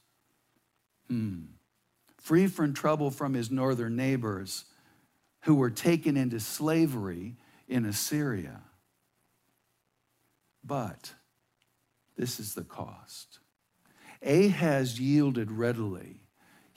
Hmm. 1.07 1.45
Free 2.17 2.47
from 2.47 2.73
trouble 2.73 3.11
from 3.11 3.33
his 3.33 3.49
northern 3.49 3.95
neighbors 3.95 4.65
who 5.41 5.55
were 5.55 5.69
taken 5.69 6.17
into 6.17 6.39
slavery 6.39 7.37
in 7.67 7.85
Assyria. 7.85 8.61
But 10.63 11.13
this 12.17 12.39
is 12.39 12.53
the 12.53 12.63
cost. 12.63 13.39
Ahaz 14.21 14.99
yielded 14.99 15.51
readily. 15.51 16.26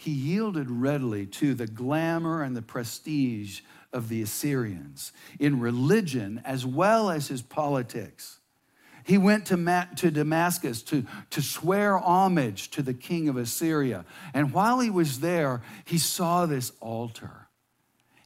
He 0.01 0.13
yielded 0.13 0.71
readily 0.71 1.27
to 1.27 1.53
the 1.53 1.67
glamour 1.67 2.43
and 2.43 2.57
the 2.57 2.63
prestige 2.63 3.61
of 3.93 4.09
the 4.09 4.23
Assyrians 4.23 5.13
in 5.39 5.61
religion 5.61 6.41
as 6.47 6.65
well 6.65 7.11
as 7.11 7.29
his 7.29 7.43
politics. 7.43 8.39
He 9.05 9.19
went 9.19 9.45
to, 9.49 9.59
Ma- 9.59 9.85
to 9.97 10.11
Damascus 10.11 10.81
to, 10.85 11.05
to 11.29 11.43
swear 11.43 11.99
homage 11.99 12.71
to 12.71 12.81
the 12.81 12.95
king 12.95 13.29
of 13.29 13.37
Assyria. 13.37 14.07
And 14.33 14.55
while 14.55 14.81
he 14.81 14.89
was 14.89 15.21
there, 15.21 15.61
he 15.85 15.99
saw 15.99 16.47
this 16.47 16.73
altar. 16.81 17.49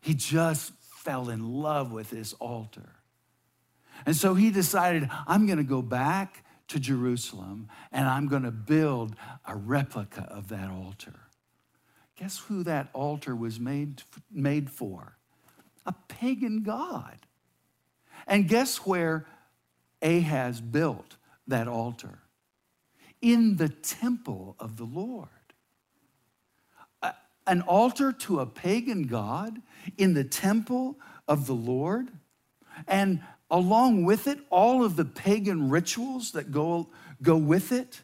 He 0.01 0.15
just 0.15 0.75
fell 0.81 1.29
in 1.29 1.55
love 1.55 1.91
with 1.91 2.09
this 2.09 2.35
altar. 2.35 3.01
And 4.07 4.15
so 4.15 4.35
he 4.35 4.53
decided, 4.53 5.11
I'm 5.27 5.47
going 5.47 5.59
to 5.59 5.65
go 5.65 5.83
back 5.83 6.45
to 6.69 6.79
Jerusalem 6.79 7.69
and 7.91 8.07
I'm 8.07 8.29
going 8.29 8.45
to 8.45 8.53
build 8.53 9.17
a 9.45 9.57
replica 9.57 10.29
of 10.31 10.51
that 10.51 10.71
altar. 10.71 11.24
Guess 12.17 12.39
who 12.39 12.63
that 12.63 12.89
altar 12.93 13.35
was 13.35 13.59
made, 13.59 14.03
made 14.31 14.71
for? 14.71 15.17
A 15.87 15.95
pagan 16.09 16.63
god. 16.63 17.19
And 18.27 18.49
guess 18.49 18.79
where 18.87 19.27
Ahaz 20.01 20.61
built 20.61 21.17
that 21.47 21.69
altar 21.69 22.21
in 23.21 23.57
the 23.57 23.69
temple 23.69 24.57
of 24.59 24.77
the 24.77 24.85
Lord. 24.85 25.29
An 27.47 27.61
altar 27.61 28.11
to 28.11 28.41
a 28.41 28.47
pagan 28.47 29.03
God 29.03 29.61
in 29.99 30.15
the 30.15 30.25
temple 30.25 30.99
of 31.29 31.47
the 31.47 31.55
Lord, 31.55 32.11
and 32.89 33.21
along 33.51 34.05
with 34.05 34.27
it, 34.27 34.39
all 34.49 34.83
of 34.83 34.97
the 34.97 35.05
pagan 35.05 35.69
rituals 35.69 36.33
that 36.33 36.51
go, 36.51 36.89
go 37.21 37.37
with 37.37 37.71
it. 37.71 38.01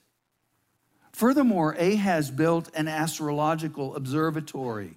Furthermore, 1.20 1.74
Ahaz 1.74 2.30
built 2.30 2.70
an 2.74 2.88
astrological 2.88 3.94
observatory 3.94 4.94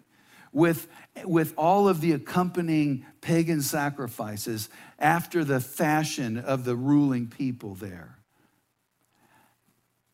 with, 0.53 0.87
with 1.25 1.53
all 1.57 1.89
of 1.89 1.99
the 1.99 2.13
accompanying 2.13 3.05
pagan 3.19 3.61
sacrifices 3.61 4.69
after 4.97 5.43
the 5.43 5.59
fashion 5.59 6.37
of 6.37 6.63
the 6.63 6.77
ruling 6.77 7.27
people 7.27 7.75
there. 7.75 8.19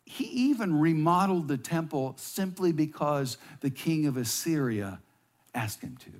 He 0.03 0.23
even 0.23 0.79
remodeled 0.79 1.47
the 1.47 1.59
temple 1.59 2.15
simply 2.17 2.71
because 2.71 3.37
the 3.59 3.69
king 3.69 4.07
of 4.07 4.17
Assyria 4.17 5.01
asked 5.53 5.83
him 5.83 5.95
to. 5.97 6.11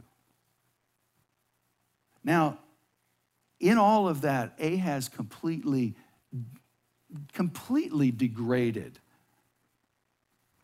Now, 2.24 2.60
in 3.60 3.80
all 3.80 4.08
of 4.08 4.22
that, 4.22 4.54
Ahaz 4.60 5.10
completely, 5.10 5.96
completely 7.34 8.12
degraded 8.12 9.00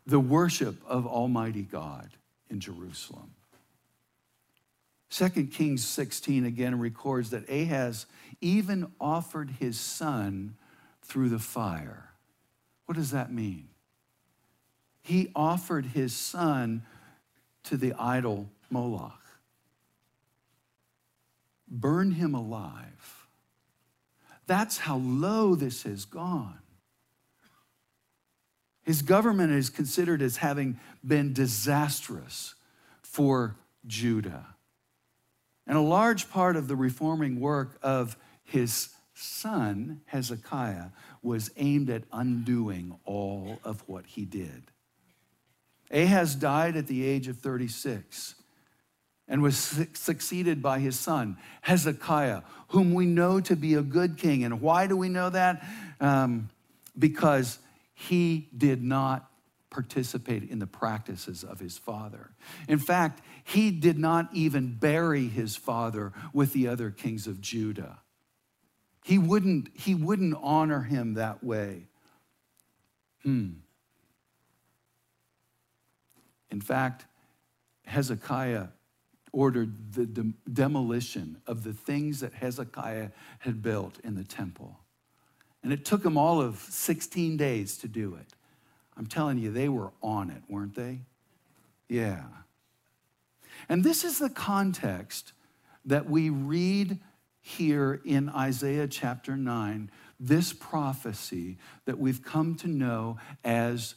the 0.05 0.19
worship 0.19 0.75
of 0.87 1.07
Almighty 1.07 1.63
God 1.63 2.09
in 2.49 2.59
Jerusalem. 2.59 3.31
2 5.09 5.29
Kings 5.47 5.85
16 5.85 6.45
again 6.45 6.79
records 6.79 7.29
that 7.29 7.49
Ahaz 7.49 8.05
even 8.41 8.91
offered 8.99 9.49
his 9.59 9.79
son 9.79 10.55
through 11.03 11.29
the 11.29 11.39
fire. 11.39 12.09
What 12.85 12.97
does 12.97 13.11
that 13.11 13.31
mean? 13.31 13.69
He 15.01 15.31
offered 15.35 15.85
his 15.85 16.15
son 16.15 16.83
to 17.65 17.77
the 17.77 17.93
idol 17.97 18.49
Moloch, 18.69 19.21
burned 21.67 22.15
him 22.15 22.33
alive. 22.33 23.27
That's 24.47 24.79
how 24.79 24.97
low 24.97 25.55
this 25.55 25.83
has 25.83 26.05
gone. 26.05 26.59
His 28.85 29.01
government 29.01 29.51
is 29.51 29.69
considered 29.69 30.21
as 30.21 30.37
having 30.37 30.79
been 31.05 31.33
disastrous 31.33 32.53
for 33.01 33.55
Judah. 33.87 34.45
And 35.67 35.75
a 35.75 35.81
large 35.81 36.29
part 36.29 36.55
of 36.55 36.67
the 36.67 36.75
reforming 36.75 37.39
work 37.39 37.79
of 37.81 38.15
his 38.43 38.89
son, 39.15 40.01
Hezekiah, 40.05 40.89
was 41.23 41.49
aimed 41.57 41.89
at 41.89 42.03
undoing 42.13 42.99
all 43.05 43.59
of 43.63 43.83
what 43.87 44.05
he 44.05 44.23
did. 44.23 44.63
Ahaz 45.91 46.35
died 46.35 46.75
at 46.75 46.85
the 46.85 47.03
age 47.05 47.27
of 47.27 47.37
36 47.37 48.35
and 49.27 49.41
was 49.41 49.57
succeeded 49.93 50.61
by 50.61 50.77
his 50.77 50.99
son, 50.99 51.37
Hezekiah, 51.61 52.43
whom 52.69 52.93
we 52.93 53.07
know 53.07 53.39
to 53.39 53.55
be 53.55 53.73
a 53.73 53.81
good 53.81 54.17
king. 54.17 54.43
And 54.43 54.61
why 54.61 54.85
do 54.85 54.95
we 54.95 55.09
know 55.09 55.31
that? 55.31 55.65
Um, 55.99 56.49
because 56.97 57.57
he 57.95 58.49
did 58.55 58.83
not 58.83 59.31
participate 59.71 60.43
in 60.43 60.59
the 60.59 60.67
practices 60.67 61.43
of 61.43 61.59
his 61.59 61.77
father. 61.77 62.31
In 62.67 62.79
fact, 62.79 63.21
he 63.43 63.71
did 63.71 63.97
not 63.97 64.29
even 64.31 64.75
bury 64.75 65.27
his 65.27 65.55
father 65.55 66.13
with 66.33 66.53
the 66.53 66.67
other 66.67 66.91
kings 66.91 67.25
of 67.25 67.41
Judah. 67.41 67.99
He 69.03 69.17
wouldn't, 69.17 69.69
he 69.73 69.95
wouldn't 69.95 70.35
honor 70.41 70.81
him 70.81 71.15
that 71.15 71.43
way. 71.43 71.87
Hmm. 73.23 73.53
In 76.49 76.61
fact, 76.61 77.05
Hezekiah 77.85 78.67
ordered 79.31 79.93
the 79.93 80.05
de- 80.05 80.33
demolition 80.51 81.41
of 81.45 81.63
the 81.63 81.73
things 81.73 82.21
that 82.21 82.33
Hezekiah 82.33 83.09
had 83.39 83.61
built 83.61 83.99
in 84.03 84.15
the 84.15 84.23
temple. 84.23 84.79
And 85.65 85.73
it 85.73 85.83
took 85.83 86.03
them 86.03 86.15
all 86.15 86.39
of 86.39 86.59
16 86.59 87.37
days 87.37 87.75
to 87.79 87.87
do 87.87 88.13
it. 88.13 88.35
I'm 88.95 89.07
telling 89.07 89.39
you, 89.39 89.49
they 89.49 89.67
were 89.67 89.91
on 90.03 90.29
it, 90.29 90.43
weren't 90.47 90.75
they? 90.75 90.99
Yeah. 91.89 92.21
And 93.67 93.83
this 93.83 94.03
is 94.03 94.19
the 94.19 94.29
context 94.29 95.33
that 95.83 96.07
we 96.07 96.29
read 96.29 96.99
here 97.41 97.99
in 98.05 98.29
Isaiah 98.29 98.87
chapter 98.87 99.35
9, 99.35 99.89
this 100.19 100.53
prophecy 100.53 101.57
that 101.85 101.97
we've 101.97 102.21
come 102.21 102.53
to 102.57 102.67
know 102.67 103.17
as 103.43 103.95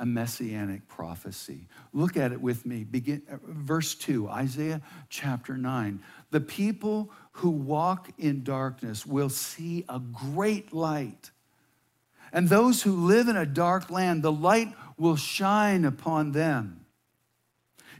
a 0.00 0.06
messianic 0.06 0.88
prophecy. 0.88 1.68
Look 1.92 2.16
at 2.16 2.32
it 2.32 2.40
with 2.40 2.64
me. 2.64 2.84
Begin 2.84 3.22
uh, 3.30 3.36
verse 3.44 3.94
2, 3.94 4.28
Isaiah 4.28 4.80
chapter 5.10 5.58
9. 5.58 6.00
The 6.30 6.40
people 6.40 7.12
who 7.32 7.50
walk 7.50 8.08
in 8.18 8.42
darkness 8.42 9.04
will 9.04 9.28
see 9.28 9.84
a 9.90 10.00
great 10.00 10.72
light. 10.72 11.30
And 12.32 12.48
those 12.48 12.82
who 12.82 12.92
live 12.92 13.28
in 13.28 13.36
a 13.36 13.44
dark 13.44 13.90
land, 13.90 14.22
the 14.22 14.32
light 14.32 14.72
will 14.96 15.16
shine 15.16 15.84
upon 15.84 16.32
them. 16.32 16.86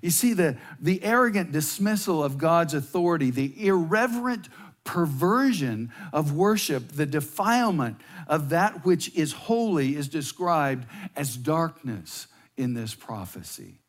You 0.01 0.11
see, 0.11 0.33
the, 0.33 0.57
the 0.81 1.05
arrogant 1.05 1.53
dismissal 1.53 2.25
of 2.25 2.39
God's 2.39 2.73
authority, 2.73 3.31
the 3.31 3.67
irreverent 3.67 4.49
perversion 4.85 5.93
of 6.13 6.33
worship, 6.33 6.89
the 6.93 7.07
defilement 7.07 7.99
of 8.27 8.49
that 8.51 8.85
which 8.85 9.15
is 9.15 9.33
holy 9.33 9.95
is 9.97 10.09
described 10.09 10.87
as 11.17 11.37
darkness 11.37 12.27
in 12.57 12.75
this 12.75 12.95
prophecy. 12.95 13.81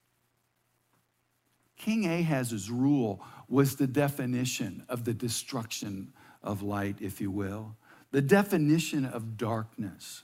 King 1.78 2.06
Ahaz's 2.06 2.70
rule 2.70 3.24
was 3.50 3.76
the 3.76 3.88
definition 3.88 4.84
of 4.88 5.04
the 5.04 5.14
destruction 5.14 6.14
of 6.44 6.62
light, 6.62 6.98
if 7.00 7.20
you 7.20 7.32
will, 7.32 7.76
the 8.12 8.22
definition 8.22 9.06
of 9.06 9.38
darkness. 9.38 10.24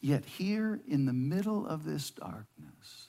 Yet, 0.00 0.24
here 0.24 0.80
in 0.86 1.06
the 1.06 1.12
middle 1.12 1.66
of 1.66 1.84
this 1.84 2.10
darkness, 2.10 3.07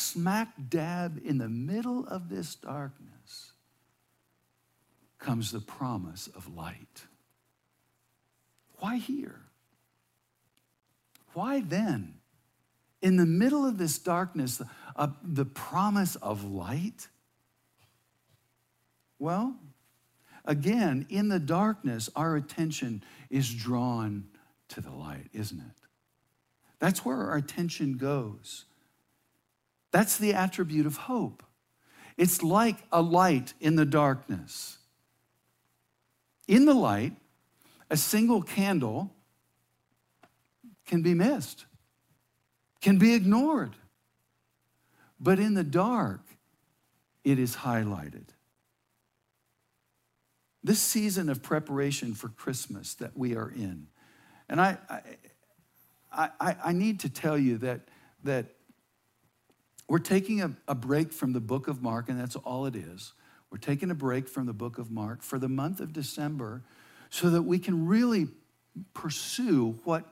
smack 0.00 0.48
dab 0.68 1.20
in 1.24 1.38
the 1.38 1.48
middle 1.48 2.06
of 2.06 2.28
this 2.28 2.54
darkness, 2.54 3.52
comes 5.18 5.52
the 5.52 5.60
promise 5.60 6.28
of 6.28 6.54
light. 6.54 7.04
Why 8.78 8.96
here? 8.96 9.42
Why 11.34 11.60
then? 11.60 12.14
In 13.02 13.16
the 13.16 13.26
middle 13.26 13.64
of 13.64 13.78
this 13.78 13.98
darkness, 13.98 14.60
uh, 14.96 15.08
the 15.22 15.44
promise 15.44 16.16
of 16.16 16.44
light? 16.44 17.08
Well, 19.18 19.56
again, 20.44 21.06
in 21.08 21.28
the 21.28 21.38
darkness, 21.38 22.08
our 22.16 22.36
attention 22.36 23.02
is 23.28 23.52
drawn 23.52 24.24
to 24.68 24.80
the 24.80 24.90
light, 24.90 25.28
isn't 25.32 25.60
it? 25.60 25.80
That's 26.78 27.04
where 27.04 27.18
our 27.18 27.36
attention 27.36 27.98
goes. 27.98 28.64
That's 29.92 30.18
the 30.18 30.34
attribute 30.34 30.86
of 30.86 30.96
hope. 30.96 31.42
It's 32.16 32.42
like 32.42 32.76
a 32.92 33.00
light 33.00 33.54
in 33.60 33.76
the 33.76 33.84
darkness. 33.84 34.78
In 36.46 36.66
the 36.66 36.74
light, 36.74 37.14
a 37.88 37.96
single 37.96 38.42
candle 38.42 39.10
can 40.86 41.02
be 41.02 41.14
missed, 41.14 41.66
can 42.80 42.98
be 42.98 43.14
ignored. 43.14 43.76
But 45.18 45.38
in 45.38 45.54
the 45.54 45.64
dark, 45.64 46.22
it 47.24 47.38
is 47.38 47.56
highlighted. 47.56 48.26
This 50.62 50.80
season 50.80 51.28
of 51.28 51.42
preparation 51.42 52.14
for 52.14 52.28
Christmas 52.28 52.94
that 52.94 53.16
we 53.16 53.34
are 53.34 53.48
in, 53.48 53.86
and 54.48 54.60
I, 54.60 54.78
I, 56.12 56.30
I, 56.40 56.56
I 56.66 56.72
need 56.72 57.00
to 57.00 57.08
tell 57.08 57.38
you 57.38 57.58
that, 57.58 57.82
that 58.24 58.46
we're 59.90 59.98
taking 59.98 60.40
a, 60.40 60.52
a 60.68 60.74
break 60.76 61.12
from 61.12 61.32
the 61.32 61.40
book 61.40 61.66
of 61.66 61.82
Mark, 61.82 62.08
and 62.08 62.20
that's 62.20 62.36
all 62.36 62.64
it 62.64 62.76
is. 62.76 63.12
We're 63.50 63.58
taking 63.58 63.90
a 63.90 63.94
break 63.94 64.28
from 64.28 64.46
the 64.46 64.52
book 64.52 64.78
of 64.78 64.88
Mark 64.88 65.20
for 65.20 65.36
the 65.36 65.48
month 65.48 65.80
of 65.80 65.92
December 65.92 66.62
so 67.10 67.28
that 67.30 67.42
we 67.42 67.58
can 67.58 67.88
really 67.88 68.28
pursue 68.94 69.80
what 69.82 70.04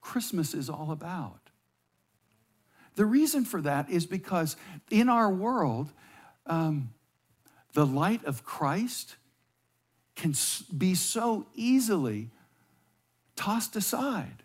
Christmas 0.00 0.54
is 0.54 0.70
all 0.70 0.92
about. 0.92 1.50
The 2.94 3.04
reason 3.04 3.44
for 3.44 3.60
that 3.62 3.90
is 3.90 4.06
because 4.06 4.54
in 4.88 5.08
our 5.08 5.28
world, 5.28 5.90
um, 6.46 6.90
the 7.72 7.84
light 7.84 8.24
of 8.24 8.44
Christ 8.44 9.16
can 10.14 10.32
be 10.78 10.94
so 10.94 11.44
easily 11.56 12.30
tossed 13.34 13.74
aside. 13.74 14.44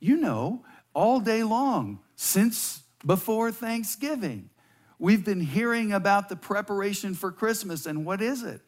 You 0.00 0.16
know, 0.16 0.64
all 0.92 1.20
day 1.20 1.44
long, 1.44 2.00
since 2.16 2.80
before 3.04 3.52
Thanksgiving, 3.52 4.50
we've 4.98 5.24
been 5.24 5.40
hearing 5.40 5.92
about 5.92 6.28
the 6.28 6.36
preparation 6.36 7.14
for 7.14 7.30
Christmas. 7.32 7.86
And 7.86 8.04
what 8.04 8.20
is 8.20 8.42
it? 8.42 8.60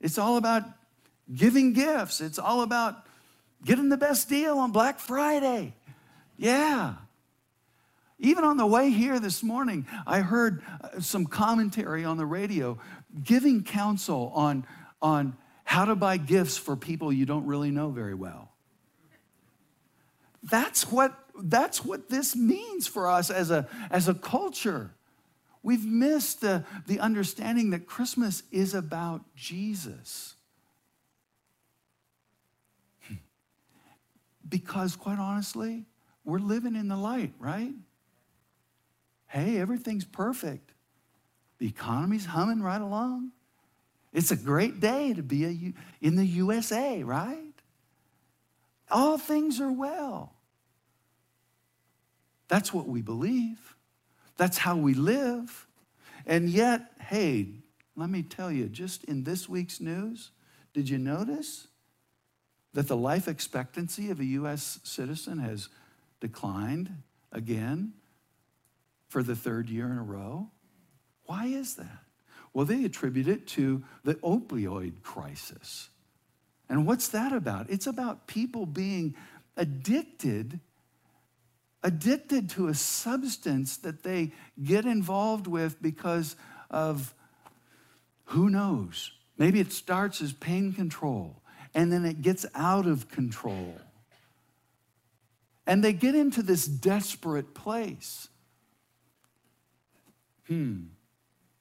It's 0.00 0.18
all 0.18 0.36
about 0.36 0.64
giving 1.34 1.72
gifts, 1.72 2.20
it's 2.20 2.38
all 2.38 2.62
about 2.62 3.06
getting 3.64 3.88
the 3.88 3.96
best 3.96 4.28
deal 4.28 4.58
on 4.58 4.72
Black 4.72 5.00
Friday. 5.00 5.74
Yeah. 6.36 6.94
Even 8.20 8.44
on 8.44 8.56
the 8.56 8.66
way 8.66 8.90
here 8.90 9.20
this 9.20 9.42
morning, 9.42 9.86
I 10.06 10.20
heard 10.20 10.62
uh, 10.80 11.00
some 11.00 11.26
commentary 11.26 12.04
on 12.04 12.16
the 12.16 12.26
radio 12.26 12.78
giving 13.22 13.62
counsel 13.62 14.32
on, 14.34 14.66
on 15.00 15.36
how 15.64 15.84
to 15.84 15.94
buy 15.94 16.16
gifts 16.16 16.56
for 16.56 16.74
people 16.74 17.12
you 17.12 17.26
don't 17.26 17.46
really 17.46 17.70
know 17.70 17.90
very 17.90 18.14
well. 18.14 18.50
That's 20.42 20.90
what, 20.90 21.16
that's 21.42 21.84
what 21.84 22.08
this 22.08 22.34
means 22.34 22.86
for 22.86 23.08
us 23.08 23.30
as 23.30 23.50
a, 23.50 23.68
as 23.90 24.08
a 24.08 24.14
culture. 24.14 24.90
We've 25.62 25.84
missed 25.84 26.40
the, 26.40 26.64
the 26.86 27.00
understanding 27.00 27.70
that 27.70 27.86
Christmas 27.86 28.42
is 28.50 28.74
about 28.74 29.22
Jesus. 29.34 30.34
Hmm. 33.02 33.14
Because, 34.48 34.96
quite 34.96 35.18
honestly, 35.18 35.84
we're 36.24 36.38
living 36.38 36.74
in 36.74 36.88
the 36.88 36.96
light, 36.96 37.32
right? 37.38 37.74
Hey, 39.26 39.58
everything's 39.58 40.04
perfect. 40.04 40.72
The 41.58 41.66
economy's 41.66 42.26
humming 42.26 42.62
right 42.62 42.80
along. 42.80 43.32
It's 44.12 44.30
a 44.30 44.36
great 44.36 44.80
day 44.80 45.12
to 45.12 45.22
be 45.22 45.44
a, 45.44 45.74
in 46.00 46.16
the 46.16 46.24
USA, 46.24 47.02
right? 47.02 47.52
All 48.90 49.18
things 49.18 49.60
are 49.60 49.72
well. 49.72 50.37
That's 52.48 52.72
what 52.72 52.86
we 52.86 53.02
believe. 53.02 53.76
That's 54.36 54.58
how 54.58 54.76
we 54.76 54.94
live. 54.94 55.66
And 56.26 56.48
yet, 56.48 56.92
hey, 57.00 57.48
let 57.96 58.10
me 58.10 58.22
tell 58.22 58.50
you, 58.50 58.66
just 58.68 59.04
in 59.04 59.24
this 59.24 59.48
week's 59.48 59.80
news, 59.80 60.30
did 60.72 60.88
you 60.88 60.98
notice 60.98 61.68
that 62.72 62.88
the 62.88 62.96
life 62.96 63.28
expectancy 63.28 64.10
of 64.10 64.20
a 64.20 64.24
U.S. 64.24 64.78
citizen 64.84 65.38
has 65.38 65.68
declined 66.20 67.02
again 67.32 67.92
for 69.08 69.22
the 69.22 69.34
third 69.34 69.68
year 69.68 69.86
in 69.86 69.98
a 69.98 70.02
row? 70.02 70.48
Why 71.24 71.46
is 71.46 71.74
that? 71.74 72.04
Well, 72.54 72.64
they 72.64 72.84
attribute 72.84 73.28
it 73.28 73.46
to 73.48 73.84
the 74.04 74.14
opioid 74.16 75.02
crisis. 75.02 75.90
And 76.68 76.86
what's 76.86 77.08
that 77.08 77.32
about? 77.32 77.70
It's 77.70 77.86
about 77.86 78.26
people 78.26 78.66
being 78.66 79.14
addicted 79.56 80.60
addicted 81.82 82.50
to 82.50 82.68
a 82.68 82.74
substance 82.74 83.76
that 83.78 84.02
they 84.02 84.32
get 84.62 84.84
involved 84.84 85.46
with 85.46 85.80
because 85.80 86.36
of 86.70 87.14
who 88.24 88.50
knows. 88.50 89.12
Maybe 89.36 89.60
it 89.60 89.72
starts 89.72 90.20
as 90.20 90.32
pain 90.32 90.72
control 90.72 91.42
and 91.74 91.92
then 91.92 92.04
it 92.04 92.22
gets 92.22 92.44
out 92.54 92.86
of 92.86 93.08
control. 93.08 93.76
And 95.66 95.84
they 95.84 95.92
get 95.92 96.14
into 96.14 96.42
this 96.42 96.66
desperate 96.66 97.54
place. 97.54 98.28
Hmm. 100.46 100.84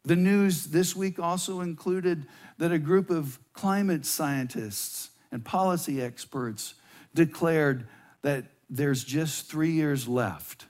The 0.04 0.16
news 0.16 0.68
this 0.68 0.96
week 0.96 1.20
also 1.20 1.60
included 1.60 2.26
that 2.58 2.72
a 2.72 2.80
group 2.80 3.10
of 3.10 3.38
climate 3.52 4.06
scientists 4.06 5.10
and 5.32 5.44
policy 5.44 6.02
experts 6.02 6.76
declared 7.14 7.88
that 8.22 8.46
there's 8.70 9.04
just 9.04 9.50
three 9.50 9.72
years 9.72 10.08
left, 10.08 10.66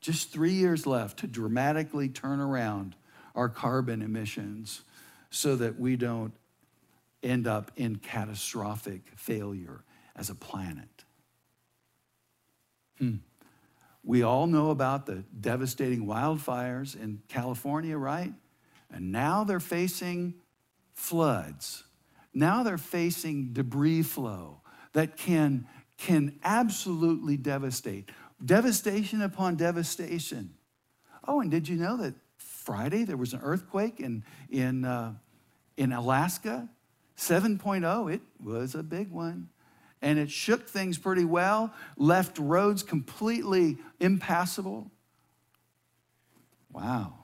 just 0.00 0.32
three 0.32 0.52
years 0.52 0.86
left 0.86 1.18
to 1.20 1.26
dramatically 1.26 2.08
turn 2.08 2.40
around 2.40 2.96
our 3.34 3.48
carbon 3.48 4.02
emissions 4.02 4.82
so 5.30 5.56
that 5.56 5.78
we 5.78 5.96
don't 5.96 6.32
end 7.22 7.46
up 7.46 7.70
in 7.76 7.96
catastrophic 7.96 9.12
failure 9.16 9.84
as 10.16 10.30
a 10.30 10.34
planet. 10.34 11.04
Hmm. 12.98 13.16
We 14.04 14.22
all 14.22 14.46
know 14.46 14.70
about 14.70 15.06
the 15.06 15.24
devastating 15.38 16.06
wildfires 16.06 17.00
in 17.00 17.20
California, 17.28 17.96
right? 17.96 18.32
And 18.90 19.12
now 19.12 19.44
they're 19.44 19.60
facing 19.60 20.34
floods. 20.94 21.84
Now 22.32 22.62
they're 22.62 22.78
facing 22.78 23.52
debris 23.52 24.02
flow 24.02 24.62
that 24.92 25.16
can 25.16 25.66
can 25.98 26.38
absolutely 26.44 27.36
devastate. 27.36 28.10
Devastation 28.44 29.20
upon 29.20 29.56
devastation. 29.56 30.54
Oh, 31.26 31.40
and 31.40 31.50
did 31.50 31.68
you 31.68 31.76
know 31.76 31.96
that 31.98 32.14
Friday 32.38 33.04
there 33.04 33.16
was 33.16 33.34
an 33.34 33.40
earthquake 33.42 34.00
in, 34.00 34.24
in, 34.48 34.84
uh, 34.84 35.14
in 35.76 35.92
Alaska? 35.92 36.68
7.0, 37.16 38.14
it 38.14 38.20
was 38.42 38.74
a 38.74 38.82
big 38.82 39.10
one. 39.10 39.48
And 40.00 40.18
it 40.20 40.30
shook 40.30 40.68
things 40.68 40.96
pretty 40.96 41.24
well, 41.24 41.74
left 41.96 42.38
roads 42.38 42.84
completely 42.84 43.78
impassable. 43.98 44.92
Wow. 46.72 47.14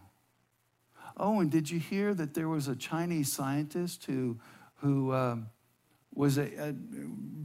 Oh, 1.16 1.38
and 1.38 1.50
did 1.50 1.70
you 1.70 1.78
hear 1.78 2.12
that 2.14 2.34
there 2.34 2.48
was 2.48 2.66
a 2.66 2.74
Chinese 2.74 3.32
scientist 3.32 4.06
who, 4.06 4.40
who 4.78 5.12
um, 5.12 5.46
was 6.14 6.38
a, 6.38 6.70
a, 6.70 6.74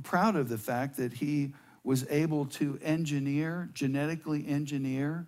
proud 0.03 0.35
of 0.35 0.49
the 0.49 0.57
fact 0.57 0.97
that 0.97 1.13
he 1.13 1.53
was 1.83 2.05
able 2.09 2.45
to 2.45 2.79
engineer, 2.81 3.69
genetically 3.73 4.47
engineer, 4.47 5.27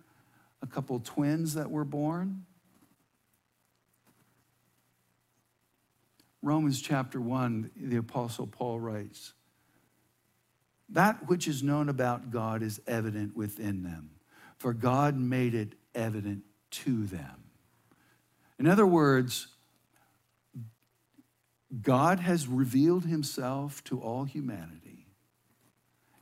a 0.62 0.66
couple 0.66 0.98
twins 1.00 1.54
that 1.54 1.70
were 1.70 1.84
born. 1.84 2.44
Romans 6.40 6.80
chapter 6.80 7.20
1, 7.20 7.70
the 7.76 7.96
Apostle 7.96 8.46
Paul 8.46 8.80
writes, 8.80 9.32
That 10.88 11.28
which 11.28 11.46
is 11.46 11.62
known 11.62 11.88
about 11.88 12.30
God 12.30 12.62
is 12.62 12.80
evident 12.86 13.36
within 13.36 13.82
them, 13.82 14.10
for 14.58 14.72
God 14.72 15.16
made 15.16 15.54
it 15.54 15.74
evident 15.94 16.42
to 16.70 17.06
them. 17.06 17.44
In 18.58 18.66
other 18.66 18.86
words, 18.86 19.48
God 21.80 22.20
has 22.20 22.46
revealed 22.46 23.06
himself 23.06 23.82
to 23.84 24.00
all 24.00 24.24
humanity. 24.24 25.06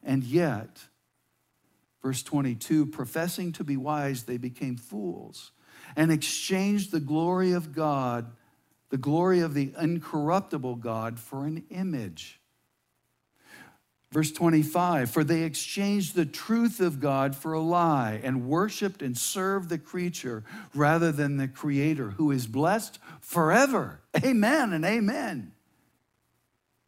And 0.03 0.23
yet, 0.23 0.85
verse 2.03 2.23
22 2.23 2.87
professing 2.87 3.53
to 3.53 3.65
be 3.65 3.77
wise, 3.77 4.25
they 4.25 4.37
became 4.37 4.77
fools 4.77 5.53
and 5.97 6.13
exchanged 6.13 6.93
the 6.93 7.01
glory 7.01 7.53
of 7.53 7.75
God, 7.75 8.33
the 8.91 8.99
glory 8.99 9.41
of 9.41 9.55
the 9.55 9.73
incorruptible 9.81 10.77
God, 10.77 11.19
for 11.19 11.47
an 11.47 11.65
image. 11.71 12.40
Verse 14.13 14.33
25, 14.33 15.09
for 15.09 15.23
they 15.23 15.45
exchanged 15.45 16.17
the 16.17 16.27
truth 16.27 16.81
of 16.81 16.99
God 16.99 17.37
for 17.37 17.53
a 17.53 17.61
lie 17.61 18.21
and 18.25 18.49
worshiped 18.49 19.03
and 19.03 19.17
served 19.17 19.69
the 19.69 19.79
creature 19.79 20.43
rather 20.75 21.13
than 21.13 21.37
the 21.37 21.47
creator 21.47 22.11
who 22.11 22.33
is 22.33 22.49
blessed 22.49 22.99
forever. 23.21 24.01
Amen 24.25 24.73
and 24.73 24.85
amen. 24.85 25.53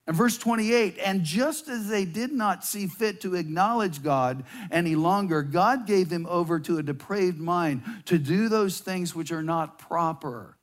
And 0.05 0.17
verse 0.17 0.37
28, 0.37 0.99
and 0.99 1.23
just 1.23 1.69
as 1.69 1.89
they 1.89 2.05
did 2.05 2.33
not 2.33 2.65
see 2.65 2.89
fit 2.89 3.21
to 3.21 3.37
acknowledge 3.37 4.03
God 4.03 4.43
any 4.73 4.97
longer, 4.97 5.43
God 5.43 5.87
gave 5.87 6.09
them 6.09 6.27
over 6.29 6.59
to 6.59 6.79
a 6.79 6.83
depraved 6.83 7.39
mind 7.39 7.83
to 8.07 8.19
do 8.19 8.49
those 8.49 8.81
things 8.81 9.15
which 9.15 9.31
are 9.31 9.45
not 9.45 9.79
proper 9.79 10.57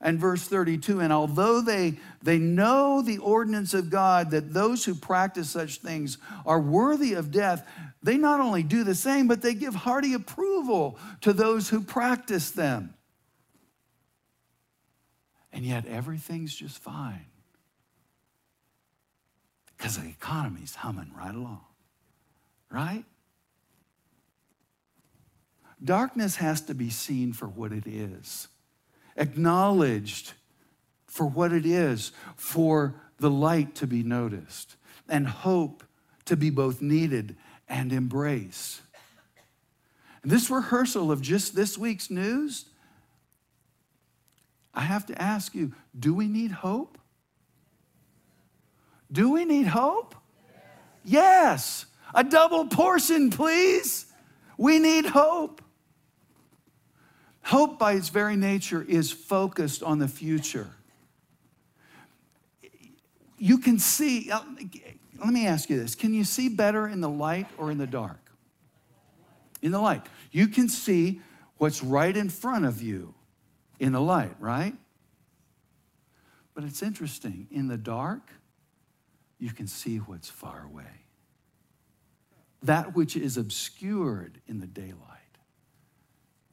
and 0.00 0.18
verse 0.18 0.44
32 0.44 1.00
and 1.00 1.12
although 1.12 1.60
they 1.60 1.98
they 2.22 2.38
know 2.38 3.02
the 3.02 3.18
ordinance 3.18 3.74
of 3.74 3.90
god 3.90 4.30
that 4.30 4.52
those 4.52 4.84
who 4.84 4.94
practice 4.94 5.50
such 5.50 5.78
things 5.78 6.16
are 6.46 6.60
worthy 6.60 7.12
of 7.12 7.30
death 7.30 7.66
they 8.02 8.16
not 8.16 8.40
only 8.40 8.62
do 8.62 8.84
the 8.84 8.94
same 8.94 9.28
but 9.28 9.42
they 9.42 9.54
give 9.54 9.74
hearty 9.74 10.14
approval 10.14 10.98
to 11.20 11.32
those 11.32 11.68
who 11.68 11.80
practice 11.80 12.50
them. 12.50 12.94
And 15.52 15.64
yet 15.64 15.84
everything's 15.86 16.54
just 16.54 16.78
fine. 16.78 17.26
Because 19.76 19.98
the 19.98 20.08
economy's 20.08 20.76
humming 20.76 21.10
right 21.16 21.34
along 21.34 21.64
right? 22.70 23.04
Darkness 25.82 26.36
has 26.36 26.60
to 26.62 26.74
be 26.74 26.88
seen 26.88 27.32
for 27.32 27.46
what 27.46 27.72
it 27.72 27.86
is 27.86 28.48
acknowledged 29.16 30.32
for 31.06 31.26
what 31.26 31.52
it 31.52 31.66
is, 31.66 32.12
for 32.36 32.94
the 33.18 33.30
light 33.30 33.74
to 33.76 33.86
be 33.86 34.02
noticed, 34.02 34.76
and 35.08 35.26
hope 35.26 35.82
to 36.26 36.36
be 36.36 36.50
both 36.50 36.80
needed 36.80 37.36
and 37.68 37.92
embraced. 37.92 38.80
This 40.22 40.50
rehearsal 40.50 41.10
of 41.10 41.22
just 41.22 41.54
this 41.54 41.78
week's 41.78 42.10
news, 42.10 42.66
I 44.74 44.82
have 44.82 45.06
to 45.06 45.20
ask 45.20 45.54
you 45.54 45.72
do 45.98 46.14
we 46.14 46.28
need 46.28 46.52
hope? 46.52 46.98
Do 49.10 49.32
we 49.32 49.44
need 49.44 49.66
hope? 49.66 50.14
Yes. 51.04 51.86
A 52.14 52.22
double 52.22 52.66
portion, 52.66 53.30
please. 53.30 54.06
We 54.56 54.78
need 54.78 55.06
hope. 55.06 55.62
Hope, 57.50 57.80
by 57.80 57.94
its 57.94 58.10
very 58.10 58.36
nature, 58.36 58.80
is 58.80 59.10
focused 59.10 59.82
on 59.82 59.98
the 59.98 60.06
future. 60.06 60.70
You 63.38 63.58
can 63.58 63.80
see, 63.80 64.30
uh, 64.30 64.38
let 65.18 65.32
me 65.32 65.48
ask 65.48 65.68
you 65.68 65.76
this 65.76 65.96
can 65.96 66.14
you 66.14 66.22
see 66.22 66.48
better 66.48 66.86
in 66.86 67.00
the 67.00 67.08
light 67.08 67.48
or 67.58 67.72
in 67.72 67.78
the 67.78 67.88
dark? 67.88 68.20
In 69.62 69.72
the 69.72 69.80
light. 69.80 70.02
You 70.30 70.46
can 70.46 70.68
see 70.68 71.22
what's 71.56 71.82
right 71.82 72.16
in 72.16 72.28
front 72.28 72.66
of 72.66 72.82
you 72.82 73.14
in 73.80 73.90
the 73.90 74.00
light, 74.00 74.36
right? 74.38 74.76
But 76.54 76.62
it's 76.62 76.84
interesting. 76.84 77.48
In 77.50 77.66
the 77.66 77.76
dark, 77.76 78.30
you 79.40 79.50
can 79.50 79.66
see 79.66 79.96
what's 79.96 80.30
far 80.30 80.66
away. 80.72 81.02
That 82.62 82.94
which 82.94 83.16
is 83.16 83.36
obscured 83.36 84.40
in 84.46 84.60
the 84.60 84.68
daylight. 84.68 85.18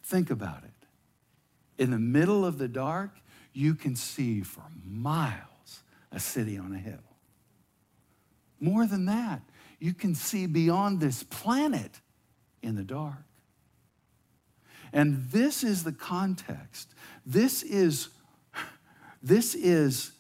Think 0.01 0.31
about 0.31 0.63
it 0.63 0.71
in 1.77 1.91
the 1.91 1.99
middle 1.99 2.45
of 2.45 2.57
the 2.57 2.67
dark, 2.67 3.11
you 3.53 3.75
can 3.75 3.95
see 3.95 4.41
for 4.41 4.63
miles 4.83 5.83
a 6.11 6.19
city 6.19 6.57
on 6.57 6.73
a 6.73 6.77
hill. 6.77 7.03
More 8.59 8.85
than 8.85 9.05
that, 9.05 9.41
you 9.79 9.93
can 9.93 10.15
see 10.15 10.47
beyond 10.47 10.99
this 10.99 11.23
planet 11.23 12.01
in 12.61 12.75
the 12.75 12.83
dark. 12.83 13.23
And 14.93 15.29
this 15.31 15.63
is 15.63 15.83
the 15.83 15.91
context. 15.91 16.93
This 17.25 17.61
is, 17.61 18.09
this 19.21 19.53
is 19.53 20.11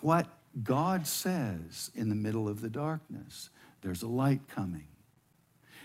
what 0.00 0.26
God 0.62 1.06
says 1.06 1.90
in 1.94 2.08
the 2.08 2.14
middle 2.14 2.48
of 2.48 2.60
the 2.60 2.68
darkness. 2.68 3.50
There's 3.82 4.02
a 4.02 4.08
light 4.08 4.40
coming. 4.48 4.88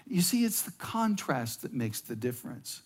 You 0.07 0.21
see, 0.21 0.43
it's 0.43 0.63
the 0.63 0.71
contrast 0.71 1.61
that 1.61 1.73
makes 1.73 2.01
the 2.01 2.15
difference. 2.15 2.81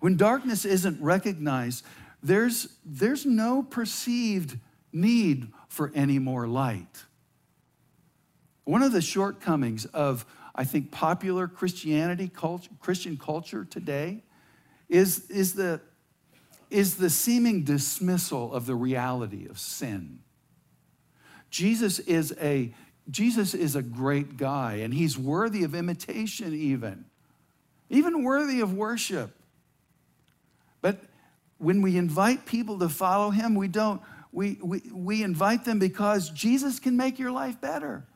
When 0.00 0.16
darkness 0.16 0.64
isn't 0.64 1.00
recognized, 1.02 1.84
there's, 2.22 2.68
there's 2.84 3.26
no 3.26 3.62
perceived 3.62 4.58
need 4.92 5.48
for 5.68 5.92
any 5.94 6.18
more 6.18 6.46
light. 6.46 7.04
One 8.64 8.82
of 8.82 8.92
the 8.92 9.00
shortcomings 9.00 9.86
of, 9.86 10.26
I 10.54 10.64
think, 10.64 10.90
popular 10.90 11.48
Christianity, 11.48 12.28
culture, 12.28 12.70
Christian 12.80 13.16
culture 13.16 13.64
today 13.64 14.22
is, 14.88 15.28
is, 15.30 15.54
the, 15.54 15.80
is 16.70 16.96
the 16.96 17.10
seeming 17.10 17.64
dismissal 17.64 18.52
of 18.52 18.66
the 18.66 18.74
reality 18.74 19.46
of 19.46 19.58
sin. 19.58 20.20
Jesus 21.50 21.98
is 22.00 22.34
a 22.40 22.74
Jesus 23.10 23.54
is 23.54 23.74
a 23.74 23.80
great 23.80 24.36
guy 24.36 24.74
and 24.74 24.92
he's 24.92 25.16
worthy 25.16 25.64
of 25.64 25.74
imitation 25.74 26.54
even. 26.54 27.06
Even 27.88 28.22
worthy 28.22 28.60
of 28.60 28.74
worship. 28.74 29.34
When 31.58 31.82
we 31.82 31.96
invite 31.96 32.46
people 32.46 32.78
to 32.78 32.88
follow 32.88 33.30
him, 33.30 33.54
we 33.54 33.68
don't, 33.68 34.00
we, 34.32 34.58
we, 34.62 34.82
we 34.92 35.22
invite 35.22 35.64
them 35.64 35.78
because 35.78 36.30
Jesus 36.30 36.78
can 36.78 36.96
make 36.96 37.18
your 37.18 37.32
life 37.32 37.60
better. 37.60 38.06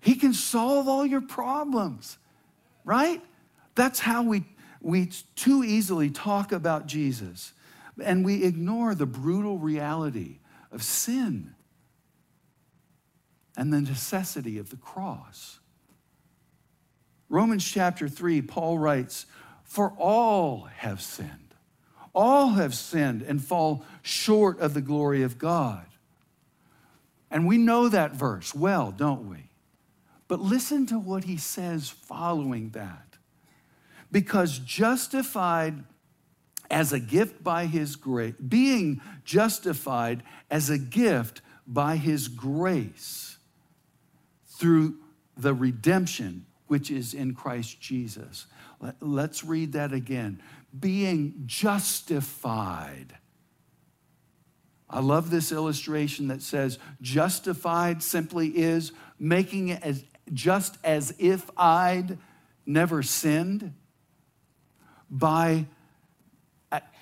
He 0.00 0.14
can 0.14 0.32
solve 0.32 0.88
all 0.88 1.04
your 1.04 1.20
problems, 1.20 2.18
right? 2.84 3.22
That's 3.74 4.00
how 4.00 4.22
we, 4.22 4.44
we 4.80 5.10
too 5.34 5.64
easily 5.64 6.10
talk 6.10 6.52
about 6.52 6.86
Jesus. 6.86 7.52
And 8.02 8.24
we 8.24 8.44
ignore 8.44 8.94
the 8.94 9.06
brutal 9.06 9.58
reality 9.58 10.38
of 10.70 10.82
sin 10.82 11.54
and 13.56 13.72
the 13.72 13.80
necessity 13.80 14.58
of 14.58 14.70
the 14.70 14.76
cross. 14.76 15.58
Romans 17.28 17.64
chapter 17.68 18.08
3, 18.08 18.42
Paul 18.42 18.78
writes, 18.78 19.26
For 19.64 19.90
all 19.98 20.68
have 20.76 21.00
sinned 21.02 21.45
all 22.16 22.48
have 22.54 22.74
sinned 22.74 23.22
and 23.22 23.44
fall 23.44 23.84
short 24.02 24.58
of 24.58 24.74
the 24.74 24.80
glory 24.80 25.22
of 25.22 25.38
God. 25.38 25.84
And 27.30 27.46
we 27.46 27.58
know 27.58 27.88
that 27.88 28.12
verse 28.12 28.54
well, 28.54 28.90
don't 28.90 29.28
we? 29.28 29.50
But 30.26 30.40
listen 30.40 30.86
to 30.86 30.98
what 30.98 31.24
he 31.24 31.36
says 31.36 31.90
following 31.90 32.70
that. 32.70 33.18
Because 34.10 34.58
justified 34.58 35.84
as 36.70 36.92
a 36.92 36.98
gift 36.98 37.44
by 37.44 37.66
his 37.66 37.94
grace, 37.94 38.34
being 38.34 39.00
justified 39.24 40.22
as 40.50 40.70
a 40.70 40.78
gift 40.78 41.42
by 41.66 41.96
his 41.96 42.28
grace 42.28 43.36
through 44.46 44.96
the 45.36 45.52
redemption 45.52 46.46
which 46.66 46.90
is 46.90 47.14
in 47.14 47.34
Christ 47.34 47.80
Jesus. 47.80 48.46
Let's 49.00 49.44
read 49.44 49.72
that 49.72 49.92
again 49.92 50.42
being 50.78 51.42
justified. 51.46 53.16
I 54.88 55.00
love 55.00 55.30
this 55.30 55.52
illustration 55.52 56.28
that 56.28 56.42
says 56.42 56.78
justified 57.00 58.02
simply 58.02 58.48
is 58.48 58.92
making 59.18 59.68
it 59.68 59.82
as 59.82 60.04
just 60.32 60.76
as 60.84 61.14
if 61.18 61.48
I'd 61.56 62.18
never 62.64 63.02
sinned 63.02 63.72
by, 65.08 65.66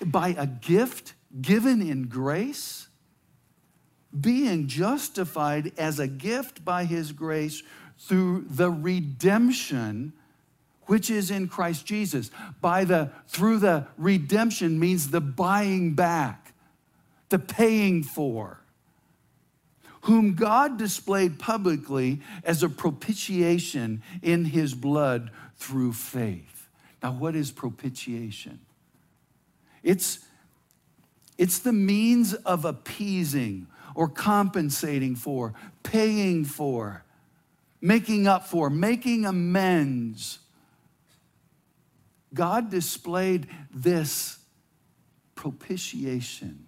by 0.04 0.34
a 0.38 0.46
gift 0.46 1.14
given 1.40 1.80
in 1.82 2.04
grace, 2.08 2.88
being 4.18 4.66
justified 4.66 5.72
as 5.78 5.98
a 5.98 6.06
gift 6.06 6.64
by 6.64 6.84
his 6.84 7.12
grace 7.12 7.62
through 7.98 8.44
the 8.48 8.70
redemption 8.70 10.12
which 10.86 11.10
is 11.10 11.30
in 11.30 11.48
Christ 11.48 11.86
Jesus. 11.86 12.30
By 12.60 12.84
the 12.84 13.10
through 13.28 13.58
the 13.58 13.86
redemption 13.96 14.78
means 14.78 15.10
the 15.10 15.20
buying 15.20 15.94
back, 15.94 16.52
the 17.30 17.38
paying 17.38 18.02
for. 18.02 18.60
Whom 20.02 20.34
God 20.34 20.76
displayed 20.76 21.38
publicly 21.38 22.20
as 22.44 22.62
a 22.62 22.68
propitiation 22.68 24.02
in 24.22 24.44
his 24.44 24.74
blood 24.74 25.30
through 25.56 25.94
faith. 25.94 26.68
Now, 27.02 27.12
what 27.12 27.34
is 27.34 27.50
propitiation? 27.50 28.60
It's, 29.82 30.20
it's 31.38 31.58
the 31.58 31.72
means 31.72 32.34
of 32.34 32.66
appeasing 32.66 33.66
or 33.94 34.08
compensating 34.08 35.16
for, 35.16 35.54
paying 35.82 36.44
for, 36.44 37.04
making 37.84 38.26
up 38.26 38.46
for, 38.46 38.70
making 38.70 39.26
amends 39.26 40.38
God 42.32 42.70
displayed 42.70 43.46
this 43.72 44.38
propitiation 45.36 46.66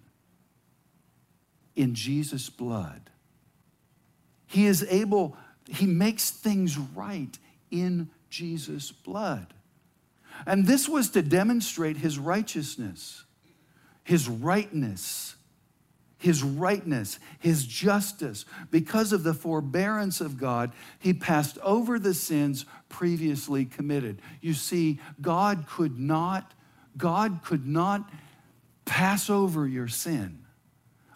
in 1.75 1.95
Jesus' 1.95 2.49
blood 2.49 3.09
He 4.45 4.67
is 4.67 4.85
able, 4.89 5.35
he 5.67 5.87
makes 5.87 6.29
things 6.29 6.77
right 6.77 7.37
in 7.71 8.09
Jesus' 8.29 8.91
blood. 8.91 9.53
And 10.45 10.67
this 10.67 10.87
was 10.87 11.09
to 11.09 11.23
demonstrate 11.23 11.97
his 11.97 12.19
righteousness, 12.19 13.23
his 14.03 14.29
rightness, 14.29 15.35
his 16.17 16.43
rightness, 16.43 17.19
his 17.39 17.65
justice. 17.65 18.45
Because 18.71 19.13
of 19.13 19.23
the 19.23 19.33
forbearance 19.33 20.19
of 20.21 20.37
God, 20.37 20.71
he 20.99 21.13
passed 21.13 21.57
over 21.59 21.99
the 21.99 22.13
sins 22.13 22.65
previously 22.89 23.65
committed. 23.65 24.21
You 24.41 24.53
see, 24.53 24.99
God 25.21 25.65
could 25.67 25.99
not, 25.99 26.53
God 26.97 27.41
could 27.43 27.67
not 27.67 28.09
pass 28.85 29.29
over 29.29 29.67
your 29.67 29.87
sin 29.87 30.39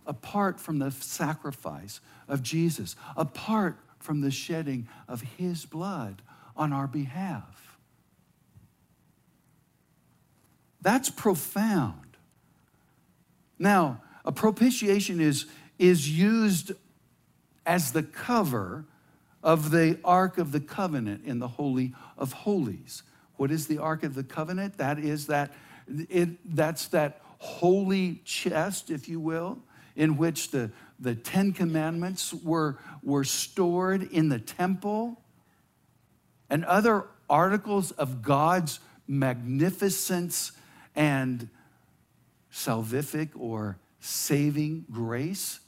apart 0.05 0.59
from 0.59 0.79
the 0.79 0.91
sacrifice 0.91 2.01
of 2.27 2.43
Jesus, 2.43 2.95
apart 3.15 3.77
from 3.99 4.21
the 4.21 4.31
shedding 4.31 4.87
of 5.07 5.21
his 5.21 5.65
blood 5.65 6.21
on 6.55 6.73
our 6.73 6.87
behalf. 6.87 7.77
That's 10.81 11.09
profound. 11.09 12.17
Now, 13.59 14.01
a 14.25 14.31
propitiation 14.31 15.19
is, 15.19 15.45
is 15.79 16.09
used 16.09 16.71
as 17.65 17.91
the 17.91 18.03
cover 18.03 18.85
of 19.43 19.71
the 19.71 19.97
Ark 20.03 20.37
of 20.37 20.51
the 20.51 20.59
Covenant 20.59 21.25
in 21.25 21.39
the 21.39 21.47
Holy 21.47 21.93
of 22.17 22.33
Holies. 22.33 23.03
What 23.37 23.51
is 23.51 23.67
the 23.67 23.79
Ark 23.79 24.03
of 24.03 24.13
the 24.13 24.23
Covenant? 24.23 24.77
That 24.77 24.99
is 24.99 25.27
that 25.27 25.51
it, 25.87 26.55
that's 26.55 26.87
that 26.89 27.21
holy 27.39 28.21
chest, 28.23 28.91
if 28.91 29.09
you 29.09 29.19
will, 29.19 29.57
in 29.95 30.17
which 30.17 30.51
the, 30.51 30.71
the 30.99 31.15
Ten 31.15 31.51
Commandments 31.51 32.33
were, 32.33 32.77
were 33.01 33.23
stored 33.23 34.03
in 34.03 34.29
the 34.29 34.39
temple 34.39 35.19
and 36.49 36.63
other 36.65 37.05
articles 37.29 37.91
of 37.91 38.21
God's 38.21 38.79
magnificence 39.07 40.51
and 40.95 41.49
salvific 42.53 43.29
or 43.35 43.77
saving 44.01 44.85
grace 44.91 45.61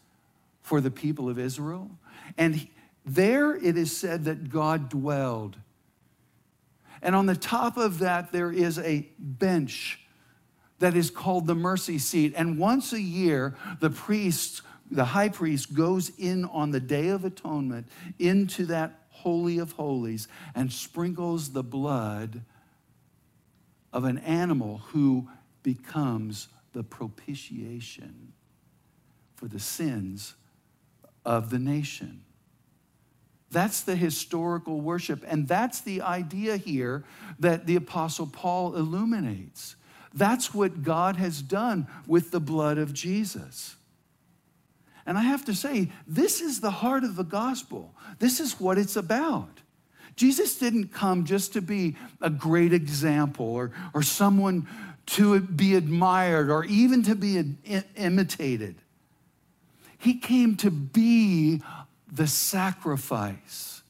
for 0.61 0.81
the 0.81 0.91
people 0.91 1.29
of 1.29 1.39
Israel. 1.39 1.89
And 2.37 2.67
there 3.05 3.55
it 3.55 3.77
is 3.77 3.95
said 3.95 4.25
that 4.25 4.49
God 4.49 4.89
dwelled. 4.89 5.57
And 7.01 7.15
on 7.15 7.25
the 7.25 7.35
top 7.35 7.77
of 7.77 7.99
that, 7.99 8.31
there 8.31 8.51
is 8.51 8.79
a 8.79 9.07
bench 9.19 9.99
that 10.79 10.95
is 10.95 11.09
called 11.09 11.47
the 11.47 11.55
mercy 11.55 11.99
seat. 11.99 12.33
And 12.35 12.57
once 12.57 12.91
a 12.91 13.01
year, 13.01 13.55
the 13.79 13.89
priest, 13.89 14.61
the 14.89 15.05
high 15.05 15.29
priest, 15.29 15.73
goes 15.73 16.11
in 16.17 16.45
on 16.45 16.71
the 16.71 16.79
Day 16.79 17.09
of 17.09 17.25
Atonement 17.25 17.87
into 18.19 18.65
that 18.65 19.01
Holy 19.09 19.59
of 19.59 19.73
Holies 19.73 20.27
and 20.55 20.71
sprinkles 20.71 21.51
the 21.51 21.63
blood 21.63 22.41
of 23.91 24.05
an 24.05 24.17
animal 24.19 24.79
who 24.87 25.29
becomes 25.61 26.47
the 26.73 26.83
propitiation 26.83 28.33
for 29.35 29.47
the 29.47 29.59
sins 29.59 30.35
of 31.25 31.49
the 31.49 31.59
nation. 31.59 32.23
That's 33.51 33.81
the 33.81 33.95
historical 33.95 34.81
worship. 34.81 35.23
And 35.27 35.47
that's 35.47 35.81
the 35.81 36.01
idea 36.01 36.57
here 36.57 37.03
that 37.39 37.67
the 37.67 37.75
Apostle 37.75 38.27
Paul 38.27 38.75
illuminates. 38.75 39.75
That's 40.13 40.53
what 40.53 40.83
God 40.83 41.15
has 41.17 41.41
done 41.41 41.87
with 42.07 42.31
the 42.31 42.39
blood 42.39 42.77
of 42.77 42.93
Jesus. 42.93 43.75
And 45.05 45.17
I 45.17 45.21
have 45.21 45.45
to 45.45 45.53
say, 45.53 45.91
this 46.07 46.41
is 46.41 46.61
the 46.61 46.71
heart 46.71 47.03
of 47.03 47.15
the 47.15 47.23
gospel. 47.23 47.93
This 48.19 48.39
is 48.39 48.59
what 48.59 48.77
it's 48.77 48.95
about. 48.95 49.59
Jesus 50.15 50.57
didn't 50.57 50.93
come 50.93 51.25
just 51.25 51.53
to 51.53 51.61
be 51.61 51.95
a 52.21 52.29
great 52.29 52.73
example 52.73 53.47
or, 53.47 53.71
or 53.93 54.03
someone 54.03 54.67
to 55.05 55.39
be 55.41 55.75
admired 55.75 56.49
or 56.49 56.63
even 56.65 57.03
to 57.03 57.15
be 57.15 57.55
imitated. 57.95 58.75
He 59.97 60.15
came 60.15 60.55
to 60.57 60.71
be 60.71 61.61
the 62.11 62.27
sacrifice 62.27 63.81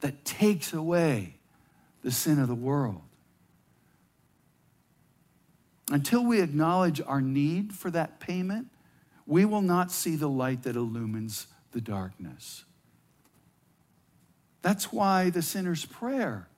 that 0.00 0.24
takes 0.24 0.72
away 0.72 1.34
the 2.02 2.10
sin 2.10 2.38
of 2.38 2.48
the 2.48 2.54
world. 2.54 3.02
Until 5.90 6.24
we 6.24 6.40
acknowledge 6.40 7.00
our 7.00 7.20
need 7.20 7.72
for 7.72 7.90
that 7.90 8.20
payment, 8.20 8.68
we 9.26 9.44
will 9.44 9.62
not 9.62 9.90
see 9.90 10.16
the 10.16 10.28
light 10.28 10.62
that 10.64 10.76
illumines 10.76 11.46
the 11.72 11.80
darkness. 11.80 12.64
That's 14.62 14.92
why 14.92 15.30
the 15.30 15.42
sinner's 15.42 15.84
prayer, 15.84 16.48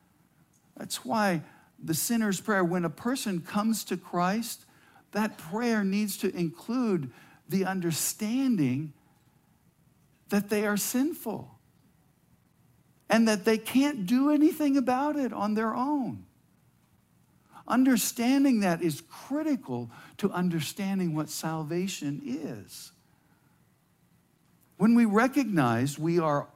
that's 0.76 1.04
why 1.04 1.42
the 1.82 1.94
sinner's 1.94 2.40
prayer, 2.40 2.64
when 2.64 2.84
a 2.84 2.90
person 2.90 3.40
comes 3.40 3.84
to 3.84 3.96
Christ, 3.96 4.64
that 5.12 5.38
prayer 5.38 5.82
needs 5.84 6.16
to 6.18 6.34
include 6.36 7.10
the 7.48 7.64
understanding 7.64 8.92
that 10.28 10.48
they 10.48 10.66
are 10.66 10.76
sinful 10.76 11.58
and 13.08 13.26
that 13.26 13.44
they 13.44 13.58
can't 13.58 14.06
do 14.06 14.30
anything 14.30 14.76
about 14.76 15.16
it 15.16 15.32
on 15.32 15.54
their 15.54 15.74
own. 15.74 16.24
Understanding 17.66 18.60
that 18.60 18.82
is 18.82 19.02
critical 19.08 19.90
to 20.18 20.30
understanding 20.30 21.14
what 21.14 21.28
salvation 21.28 22.22
is. 22.24 22.92
When 24.76 24.94
we 24.94 25.04
recognize 25.04 25.98
we 25.98 26.18
are, 26.18 26.48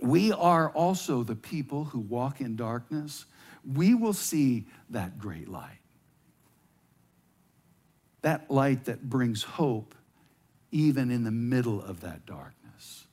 we 0.00 0.32
are 0.32 0.70
also 0.70 1.22
the 1.22 1.36
people 1.36 1.84
who 1.84 2.00
walk 2.00 2.40
in 2.40 2.56
darkness, 2.56 3.26
we 3.74 3.94
will 3.94 4.12
see 4.12 4.66
that 4.90 5.18
great 5.18 5.48
light. 5.48 5.78
That 8.22 8.50
light 8.50 8.84
that 8.84 9.08
brings 9.08 9.42
hope 9.42 9.94
even 10.70 11.10
in 11.10 11.24
the 11.24 11.30
middle 11.30 11.82
of 11.82 12.00
that 12.00 12.26
darkness. 12.26 13.06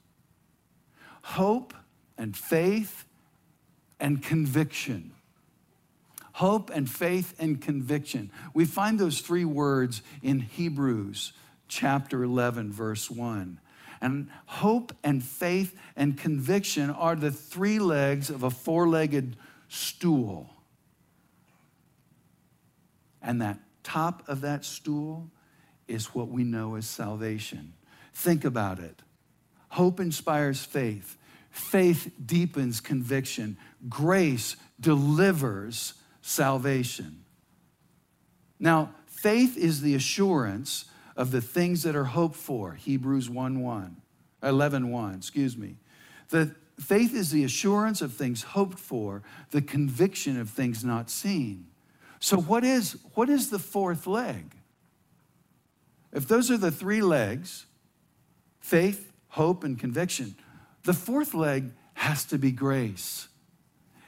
Hope 1.22 1.74
and 2.18 2.36
faith 2.36 3.06
and 4.00 4.22
conviction. 4.22 5.12
Hope 6.34 6.70
and 6.70 6.90
faith 6.90 7.34
and 7.40 7.62
conviction. 7.62 8.32
We 8.54 8.66
find 8.66 9.00
those 9.00 9.22
three 9.22 9.46
words 9.46 10.02
in 10.22 10.40
Hebrews 10.40 11.34
chapter 11.68 12.24
11, 12.24 12.72
verse 12.72 13.10
1. 13.10 13.60
And 14.00 14.30
hope 14.46 14.94
and 15.04 15.24
faith 15.24 15.76
and 15.96 16.18
conviction 16.18 16.92
are 16.92 17.16
the 17.16 17.32
three 17.32 17.80
legs 17.80 18.30
of 18.30 18.44
a 18.44 18.52
four 18.52 18.88
legged 18.88 19.36
stool. 19.68 20.50
And 23.22 23.42
that 23.42 23.60
top 23.84 24.24
of 24.28 24.42
that 24.42 24.66
stool 24.66 25.30
is 25.88 26.14
what 26.14 26.30
we 26.30 26.44
know 26.44 26.76
as 26.76 26.88
salvation. 26.88 27.74
Think 28.14 28.46
about 28.46 28.80
it. 28.80 29.02
Hope 29.70 30.00
inspires 30.00 30.64
faith. 30.64 31.18
Faith 31.50 32.12
deepens 32.24 32.80
conviction. 32.80 33.58
Grace 33.90 34.56
delivers 34.80 35.94
salvation. 36.22 37.24
Now, 38.60 38.94
faith 39.06 39.58
is 39.58 39.82
the 39.82 39.96
assurance 39.96 40.86
of 41.16 41.32
the 41.32 41.42
things 41.42 41.84
that 41.84 41.96
are 41.96 42.06
hoped 42.06 42.36
for. 42.36 42.74
Hebrews 42.74 43.30
1 43.30 43.62
1, 43.62 43.98
11 44.44 44.92
1, 44.92 45.16
excuse 45.16 45.58
me. 45.58 45.78
The 46.30 46.56
faith 46.80 47.14
is 47.16 47.32
the 47.32 47.44
assurance 47.44 48.02
of 48.02 48.14
things 48.14 48.44
hoped 48.44 48.80
for, 48.80 49.24
the 49.52 49.62
conviction 49.62 50.40
of 50.40 50.50
things 50.50 50.84
not 50.84 51.10
seen. 51.10 51.68
So, 52.20 52.38
what 52.38 52.64
is, 52.64 52.98
what 53.14 53.30
is 53.30 53.50
the 53.50 53.60
fourth 53.60 54.08
leg? 54.08 54.56
If 56.12 56.28
those 56.28 56.50
are 56.50 56.58
the 56.58 56.72
three 56.72 57.02
legs 57.02 57.66
faith, 58.60 59.12
hope, 59.30 59.64
and 59.64 59.80
conviction 59.80 60.36
the 60.88 60.94
fourth 60.94 61.34
leg 61.34 61.72
has 61.96 62.24
to 62.26 62.38
be 62.38 62.52
grace. 62.52 63.28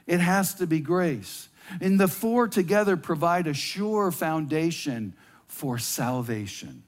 It 0.06 0.18
has 0.18 0.54
to 0.54 0.66
be 0.66 0.80
grace. 0.80 1.50
And 1.78 2.00
the 2.00 2.08
four 2.08 2.48
together 2.48 2.96
provide 2.96 3.46
a 3.46 3.52
sure 3.52 4.10
foundation 4.10 5.14
for 5.46 5.78
salvation. 5.78 6.84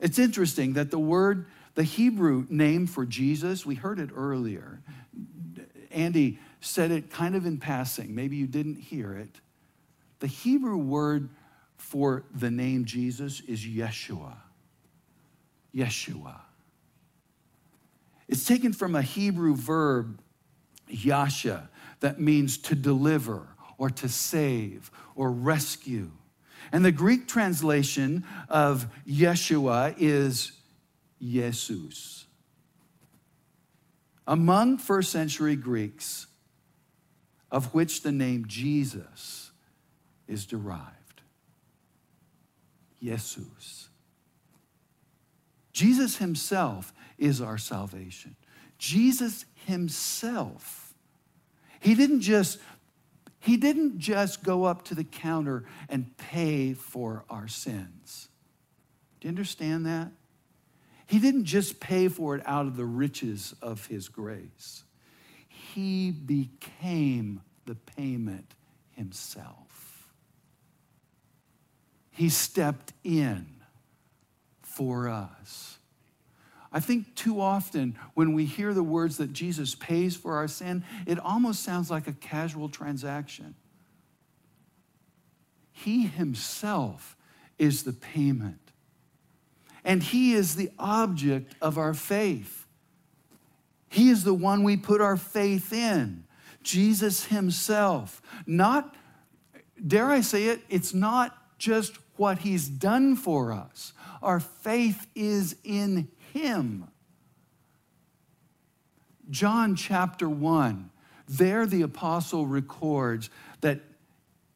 It's 0.00 0.18
interesting 0.18 0.72
that 0.72 0.90
the 0.90 0.98
word, 0.98 1.46
the 1.74 1.82
Hebrew 1.82 2.46
name 2.48 2.86
for 2.86 3.06
Jesus, 3.06 3.64
we 3.64 3.74
heard 3.74 3.98
it 3.98 4.10
earlier. 4.14 4.82
Andy 5.90 6.38
said 6.60 6.90
it 6.90 7.10
kind 7.10 7.34
of 7.34 7.46
in 7.46 7.58
passing. 7.58 8.14
Maybe 8.14 8.36
you 8.36 8.46
didn't 8.46 8.76
hear 8.76 9.14
it. 9.14 9.40
The 10.20 10.26
Hebrew 10.26 10.76
word 10.76 11.30
for 11.76 12.24
the 12.34 12.50
name 12.50 12.84
Jesus 12.84 13.40
is 13.40 13.64
Yeshua. 13.64 14.36
Yeshua. 15.74 16.40
It's 18.28 18.44
taken 18.44 18.72
from 18.72 18.94
a 18.94 19.02
Hebrew 19.02 19.54
verb, 19.54 20.20
yasha, 20.88 21.68
that 22.00 22.20
means 22.20 22.56
to 22.58 22.74
deliver 22.74 23.48
or 23.78 23.90
to 23.90 24.08
save 24.08 24.90
or 25.14 25.30
rescue. 25.30 26.10
And 26.70 26.84
the 26.84 26.92
Greek 26.92 27.26
translation 27.26 28.24
of 28.48 28.86
Yeshua 29.06 29.94
is 29.98 30.52
Jesus. 31.22 32.26
among 34.26 34.78
first 34.78 35.10
century 35.10 35.56
Greeks, 35.56 36.26
of 37.50 37.74
which 37.74 38.02
the 38.02 38.12
name 38.12 38.44
Jesus 38.46 39.50
is 40.26 40.46
derived. 40.46 41.22
Jesus. 43.00 43.88
Jesus 45.72 46.18
himself 46.18 46.92
is 47.18 47.40
our 47.40 47.58
salvation. 47.58 48.36
Jesus 48.78 49.44
himself. 49.66 50.94
He 51.80 51.94
didn't 51.94 52.20
just 52.20 52.58
he 53.40 53.56
didn't 53.56 53.98
just 53.98 54.44
go 54.44 54.64
up 54.64 54.84
to 54.84 54.94
the 54.94 55.02
counter 55.02 55.64
and 55.88 56.16
pay 56.16 56.74
for 56.74 57.24
our 57.28 57.48
sins. 57.48 58.28
Do 59.20 59.26
you 59.26 59.30
understand 59.30 59.84
that? 59.86 60.12
He 61.12 61.18
didn't 61.18 61.44
just 61.44 61.78
pay 61.78 62.08
for 62.08 62.34
it 62.36 62.42
out 62.46 62.64
of 62.64 62.74
the 62.74 62.86
riches 62.86 63.54
of 63.60 63.84
his 63.84 64.08
grace. 64.08 64.82
He 65.46 66.10
became 66.10 67.42
the 67.66 67.74
payment 67.74 68.54
himself. 68.92 70.08
He 72.12 72.30
stepped 72.30 72.94
in 73.04 73.44
for 74.62 75.06
us. 75.06 75.76
I 76.72 76.80
think 76.80 77.14
too 77.14 77.42
often 77.42 77.98
when 78.14 78.32
we 78.32 78.46
hear 78.46 78.72
the 78.72 78.82
words 78.82 79.18
that 79.18 79.34
Jesus 79.34 79.74
pays 79.74 80.16
for 80.16 80.36
our 80.36 80.48
sin, 80.48 80.82
it 81.06 81.18
almost 81.18 81.62
sounds 81.62 81.90
like 81.90 82.06
a 82.06 82.14
casual 82.14 82.70
transaction. 82.70 83.54
He 85.72 86.06
himself 86.06 87.18
is 87.58 87.82
the 87.82 87.92
payment, 87.92 88.61
and 89.84 90.02
he 90.02 90.32
is 90.32 90.56
the 90.56 90.70
object 90.78 91.54
of 91.60 91.78
our 91.78 91.94
faith. 91.94 92.66
He 93.88 94.08
is 94.08 94.24
the 94.24 94.34
one 94.34 94.62
we 94.62 94.76
put 94.76 95.00
our 95.00 95.16
faith 95.16 95.72
in. 95.72 96.24
Jesus 96.62 97.26
himself. 97.26 98.22
Not, 98.46 98.94
dare 99.84 100.10
I 100.10 100.20
say 100.20 100.46
it, 100.46 100.60
it's 100.68 100.94
not 100.94 101.36
just 101.58 101.98
what 102.16 102.38
he's 102.38 102.68
done 102.68 103.16
for 103.16 103.52
us. 103.52 103.92
Our 104.22 104.40
faith 104.40 105.06
is 105.14 105.56
in 105.64 106.08
him. 106.32 106.88
John 109.30 109.76
chapter 109.76 110.28
1, 110.28 110.90
there 111.28 111.66
the 111.66 111.82
apostle 111.82 112.46
records 112.46 113.30
that 113.60 113.80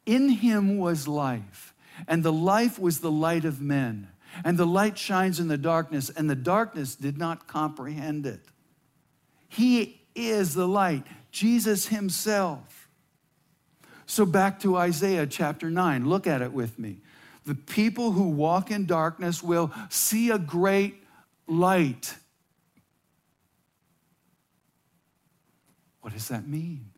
in 0.05 0.29
him 0.29 0.77
was 0.77 1.07
life, 1.07 1.73
and 2.07 2.23
the 2.23 2.33
life 2.33 2.79
was 2.79 2.99
the 2.99 3.11
light 3.11 3.43
of 3.43 3.59
men. 3.59 4.07
And 4.43 4.57
the 4.57 4.65
light 4.65 4.97
shines 4.97 5.39
in 5.39 5.47
the 5.47 5.57
darkness, 5.57 6.09
and 6.09 6.29
the 6.29 6.35
darkness 6.35 6.95
did 6.95 7.17
not 7.17 7.47
comprehend 7.47 8.25
it. 8.25 8.41
He 9.47 10.01
is 10.15 10.53
the 10.53 10.67
light, 10.67 11.03
Jesus 11.31 11.87
Himself. 11.87 12.89
So, 14.05 14.25
back 14.25 14.59
to 14.61 14.77
Isaiah 14.77 15.27
chapter 15.27 15.69
9, 15.69 16.07
look 16.07 16.27
at 16.27 16.41
it 16.41 16.53
with 16.53 16.79
me. 16.79 17.01
The 17.45 17.55
people 17.55 18.11
who 18.11 18.29
walk 18.29 18.71
in 18.71 18.85
darkness 18.85 19.43
will 19.43 19.71
see 19.89 20.31
a 20.31 20.37
great 20.37 21.03
light. 21.47 22.15
What 26.01 26.13
does 26.13 26.29
that 26.29 26.47
mean? 26.47 26.91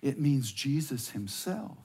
It 0.00 0.18
means 0.18 0.52
Jesus 0.52 1.10
himself. 1.10 1.83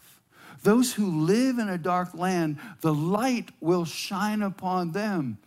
Those 0.64 0.94
who 0.94 1.26
live 1.26 1.60
in 1.60 1.70
a 1.70 1.78
dark 1.78 2.14
land, 2.14 2.58
the 2.82 2.94
light 2.94 3.50
will 3.60 3.86
shine 3.86 4.42
upon 4.42 4.92
them. 4.92 5.38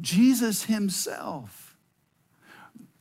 Jesus 0.00 0.64
himself. 0.64 1.76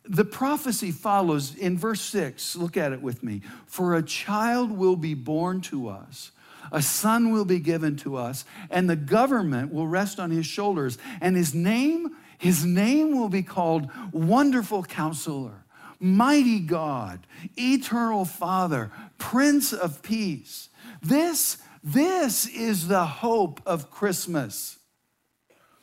The 0.07 0.25
prophecy 0.25 0.91
follows 0.91 1.55
in 1.55 1.77
verse 1.77 2.01
6. 2.01 2.55
Look 2.55 2.77
at 2.77 2.93
it 2.93 3.01
with 3.01 3.23
me. 3.23 3.41
For 3.65 3.95
a 3.95 4.03
child 4.03 4.71
will 4.71 4.95
be 4.95 5.13
born 5.13 5.61
to 5.61 5.89
us 5.89 6.31
a 6.71 6.81
son 6.81 7.31
will 7.31 7.45
be 7.45 7.59
given 7.59 7.95
to 7.97 8.15
us, 8.15 8.45
and 8.69 8.89
the 8.89 8.95
government 8.95 9.73
will 9.73 9.87
rest 9.87 10.19
on 10.19 10.31
his 10.31 10.45
shoulders. 10.45 10.97
And 11.21 11.35
his 11.35 11.53
name, 11.53 12.15
his 12.37 12.65
name 12.65 13.17
will 13.17 13.29
be 13.29 13.43
called 13.43 13.89
Wonderful 14.11 14.83
Counselor, 14.83 15.63
Mighty 15.99 16.59
God, 16.59 17.25
Eternal 17.57 18.25
Father, 18.25 18.91
Prince 19.17 19.73
of 19.73 20.01
Peace. 20.01 20.69
This, 21.01 21.57
this 21.83 22.47
is 22.47 22.87
the 22.87 23.05
hope 23.05 23.61
of 23.65 23.91
Christmas. 23.91 24.79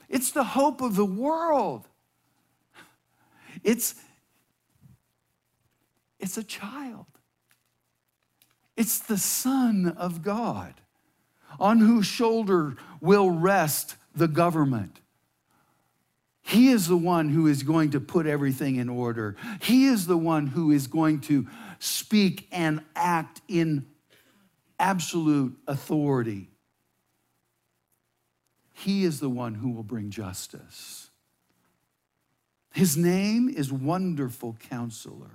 It's 0.09 0.31
the 0.31 0.45
hope 0.45 0.81
of 0.81 0.97
the 0.97 1.05
world. 1.05 1.89
It's, 3.65 3.95
it's 6.19 6.37
a 6.37 6.45
child. 6.45 7.07
It's 8.77 8.99
the 8.99 9.19
Son 9.19 9.95
of 9.97 10.23
God 10.23 10.75
on 11.61 11.79
whose 11.79 12.07
shoulder 12.07 12.77
will 13.01 13.31
rest 13.31 13.97
the 14.15 14.29
government. 14.29 15.01
He 16.43 16.69
is 16.69 16.89
the 16.89 16.97
one 16.97 17.29
who 17.29 17.47
is 17.47 17.63
going 17.63 17.91
to 17.91 18.01
put 18.01 18.27
everything 18.27 18.77
in 18.77 18.89
order. 18.89 19.37
He 19.63 19.87
is 19.87 20.07
the 20.07 20.17
one 20.17 20.49
who 20.49 20.73
is 20.73 20.87
going 20.87 21.21
to 21.23 21.47
speak 21.79 22.49
and 22.51 22.83
act 22.97 23.41
in 23.47 23.87
absolute 24.83 25.57
authority. 25.66 26.51
He 28.74 29.05
is 29.05 29.20
the 29.20 29.30
one 29.30 29.55
who 29.55 29.70
will 29.70 29.85
bring 29.85 30.11
justice. 30.11 31.09
His 32.74 32.97
name 32.97 33.49
is 33.49 33.72
Wonderful 33.72 34.57
Counselor. 34.68 35.30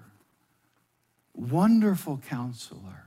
Wonderful 1.33 2.21
Counselor. 2.27 3.05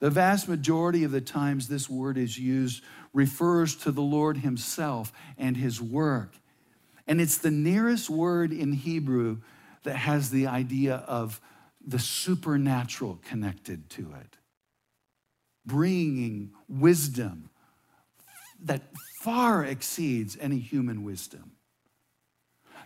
The 0.00 0.10
vast 0.10 0.48
majority 0.48 1.04
of 1.04 1.12
the 1.12 1.20
times 1.20 1.68
this 1.68 1.88
word 1.88 2.18
is 2.18 2.38
used 2.38 2.82
refers 3.14 3.76
to 3.76 3.92
the 3.92 4.02
Lord 4.02 4.38
Himself 4.38 5.12
and 5.38 5.56
His 5.56 5.80
work. 5.80 6.34
And 7.06 7.20
it's 7.20 7.38
the 7.38 7.50
nearest 7.50 8.10
word 8.10 8.52
in 8.52 8.72
Hebrew 8.72 9.38
that 9.84 9.96
has 9.96 10.30
the 10.30 10.46
idea 10.46 10.96
of 11.06 11.40
the 11.86 11.98
supernatural 11.98 13.18
connected 13.24 13.88
to 13.90 14.12
it, 14.20 14.36
bringing 15.66 16.52
wisdom 16.68 17.50
that 18.62 18.82
far 19.20 19.64
exceeds 19.64 20.36
any 20.40 20.58
human 20.58 21.04
wisdom. 21.04 21.52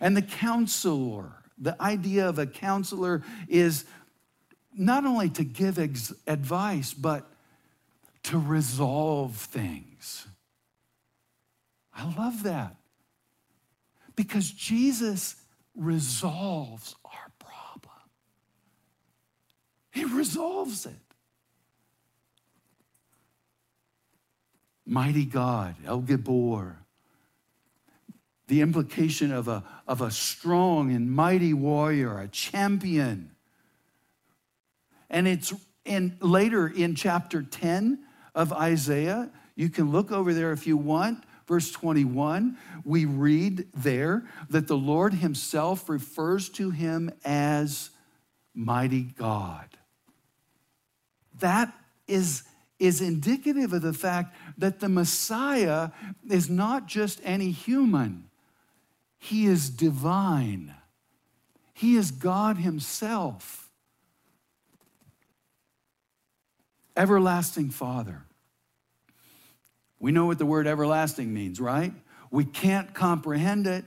And 0.01 0.17
the 0.17 0.23
counselor, 0.23 1.33
the 1.59 1.81
idea 1.81 2.29
of 2.29 2.39
a 2.39 2.47
counselor 2.47 3.23
is 3.49 3.85
not 4.77 5.05
only 5.05 5.31
to 5.31 5.45
give 5.45 5.79
ex- 5.79 6.13
advice, 6.27 6.93
but 6.93 7.31
to 8.25 8.39
resolve 8.39 9.37
things. 9.37 10.27
I 11.95 12.13
love 12.17 12.43
that 12.43 12.77
because 14.17 14.51
Jesus 14.51 15.37
resolves 15.77 16.95
our 17.05 17.33
problem. 17.39 17.95
He 19.93 20.05
resolves 20.05 20.87
it. 20.87 21.04
Mighty 24.87 25.25
God, 25.25 25.77
El 25.87 26.03
Gibor, 26.03 26.77
the 28.49 28.61
implication 28.61 29.33
of 29.33 29.49
a, 29.49 29.65
of 29.89 30.01
a 30.01 30.11
strong 30.11 30.91
and 30.93 31.11
mighty 31.11 31.55
warrior, 31.55 32.19
a 32.19 32.29
champion 32.29 33.35
and 35.15 35.29
it's 35.29 35.55
in 35.85 36.17
later 36.21 36.67
in 36.67 36.97
chapter 36.97 37.43
10 37.43 38.01
of 38.35 38.53
Isaiah. 38.53 39.31
You 39.55 39.69
can 39.69 39.93
look 39.93 40.11
over 40.11 40.35
there 40.35 40.53
if 40.53 40.67
you 40.67 40.77
want. 40.77 41.23
Verse 41.47 41.71
21, 41.71 42.57
we 42.85 43.05
read 43.05 43.69
there 43.75 44.25
that 44.49 44.67
the 44.67 44.77
Lord 44.77 45.15
himself 45.15 45.89
refers 45.89 46.49
to 46.51 46.71
him 46.71 47.13
as 47.25 47.91
mighty 48.55 49.03
God. 49.03 49.69
That 51.41 51.73
is, 52.09 52.45
is 52.79 53.01
indicative 53.01 53.73
of 53.73 53.83
the 53.83 53.93
fact 53.93 54.35
that 54.59 54.81
the 54.81 54.89
Messiah 54.89 55.91
is 56.29 56.51
not 56.51 56.87
just 56.87 57.21
any 57.25 57.51
human, 57.51 58.29
he 59.19 59.47
is 59.47 59.71
divine, 59.71 60.75
he 61.73 61.97
is 61.97 62.11
God 62.11 62.59
himself. 62.59 63.61
Everlasting 66.97 67.71
Father. 67.71 68.23
We 69.99 70.13
know 70.13 70.27
what 70.27 70.39
the 70.39 70.47
word 70.47 70.69
everlasting 70.69 71.35
means, 71.35 71.59
right? 71.59 71.93
We 72.31 72.45
can't 72.45 72.95
comprehend 72.95 73.67
it. 73.67 73.85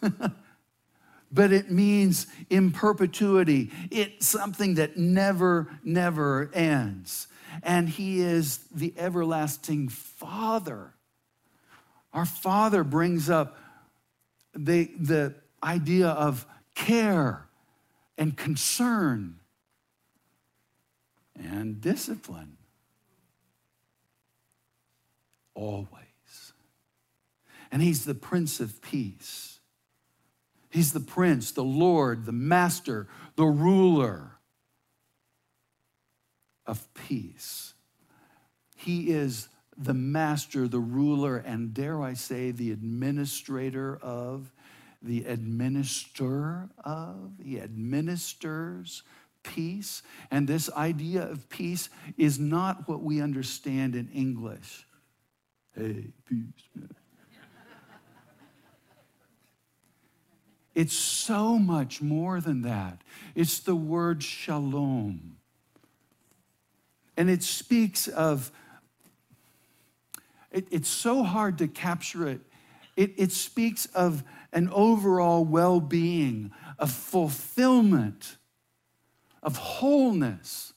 but 1.32 1.52
it 1.52 1.70
means 1.70 2.26
in 2.48 2.70
perpetuity. 2.70 3.70
It's 3.90 4.26
something 4.26 4.74
that 4.74 4.96
never, 4.96 5.68
never 5.82 6.50
ends. 6.54 7.28
And 7.62 7.88
He 7.88 8.20
is 8.20 8.58
the 8.74 8.94
everlasting 8.96 9.88
Father. 9.88 10.94
Our 12.12 12.26
Father 12.26 12.84
brings 12.84 13.28
up 13.28 13.58
the, 14.54 14.90
the 14.98 15.34
idea 15.62 16.08
of 16.08 16.46
care 16.74 17.46
and 18.16 18.36
concern 18.36 19.36
and 21.36 21.80
discipline. 21.80 22.56
Always. 25.54 25.88
And 27.70 27.82
he's 27.82 28.04
the 28.04 28.14
Prince 28.14 28.60
of 28.60 28.80
Peace. 28.80 29.58
He's 30.70 30.92
the 30.92 31.00
Prince, 31.00 31.52
the 31.52 31.64
Lord, 31.64 32.26
the 32.26 32.32
Master, 32.32 33.08
the 33.36 33.44
ruler 33.44 34.37
of 36.68 36.86
peace. 36.94 37.74
He 38.76 39.10
is 39.10 39.48
the 39.76 39.94
master, 39.94 40.68
the 40.68 40.78
ruler, 40.78 41.38
and 41.38 41.74
dare 41.74 42.00
I 42.02 42.14
say, 42.14 42.52
the 42.52 42.70
administrator 42.70 43.98
of, 44.02 44.52
the 45.02 45.24
administer 45.24 46.68
of, 46.84 47.32
he 47.42 47.60
administers 47.60 49.02
peace. 49.42 50.02
And 50.30 50.46
this 50.46 50.70
idea 50.72 51.22
of 51.22 51.48
peace 51.48 51.88
is 52.16 52.38
not 52.38 52.88
what 52.88 53.02
we 53.02 53.20
understand 53.20 53.96
in 53.96 54.08
English. 54.10 54.86
Hey, 55.74 56.08
peace. 56.28 56.86
It's 60.74 60.94
so 60.94 61.58
much 61.58 62.00
more 62.00 62.40
than 62.40 62.62
that. 62.62 63.00
It's 63.34 63.58
the 63.58 63.74
word 63.74 64.22
shalom. 64.22 65.37
And 67.18 67.28
it 67.28 67.42
speaks 67.42 68.06
of, 68.06 68.52
it, 70.52 70.68
it's 70.70 70.88
so 70.88 71.24
hard 71.24 71.58
to 71.58 71.66
capture 71.66 72.28
it. 72.28 72.40
it. 72.94 73.12
It 73.16 73.32
speaks 73.32 73.86
of 73.86 74.22
an 74.52 74.70
overall 74.70 75.44
well 75.44 75.80
being, 75.80 76.52
of 76.78 76.92
fulfillment, 76.92 78.36
of 79.42 79.56
wholeness, 79.56 80.72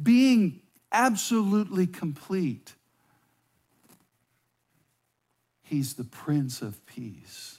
being 0.00 0.60
absolutely 0.92 1.88
complete. 1.88 2.74
He's 5.64 5.94
the 5.94 6.04
Prince 6.04 6.62
of 6.62 6.86
Peace. 6.86 7.58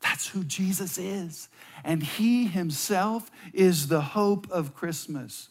That's 0.00 0.26
who 0.28 0.42
Jesus 0.42 0.96
is. 0.96 1.50
And 1.84 2.02
he 2.02 2.46
himself 2.46 3.30
is 3.52 3.88
the 3.88 4.00
hope 4.00 4.50
of 4.50 4.74
Christmas 4.74 5.50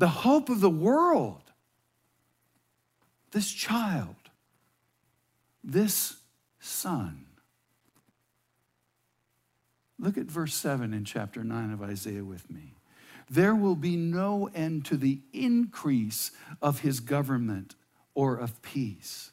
the 0.00 0.08
hope 0.08 0.48
of 0.48 0.60
the 0.60 0.70
world. 0.70 1.42
This 3.32 3.52
child, 3.52 4.16
this 5.62 6.16
son. 6.58 7.26
Look 9.98 10.16
at 10.16 10.24
verse 10.24 10.54
7 10.54 10.94
in 10.94 11.04
chapter 11.04 11.44
9 11.44 11.72
of 11.72 11.82
Isaiah 11.82 12.24
with 12.24 12.50
me. 12.50 12.76
There 13.28 13.54
will 13.54 13.76
be 13.76 13.94
no 13.94 14.48
end 14.54 14.86
to 14.86 14.96
the 14.96 15.20
increase 15.34 16.30
of 16.62 16.80
his 16.80 17.00
government 17.00 17.74
or 18.14 18.36
of 18.36 18.62
peace. 18.62 19.32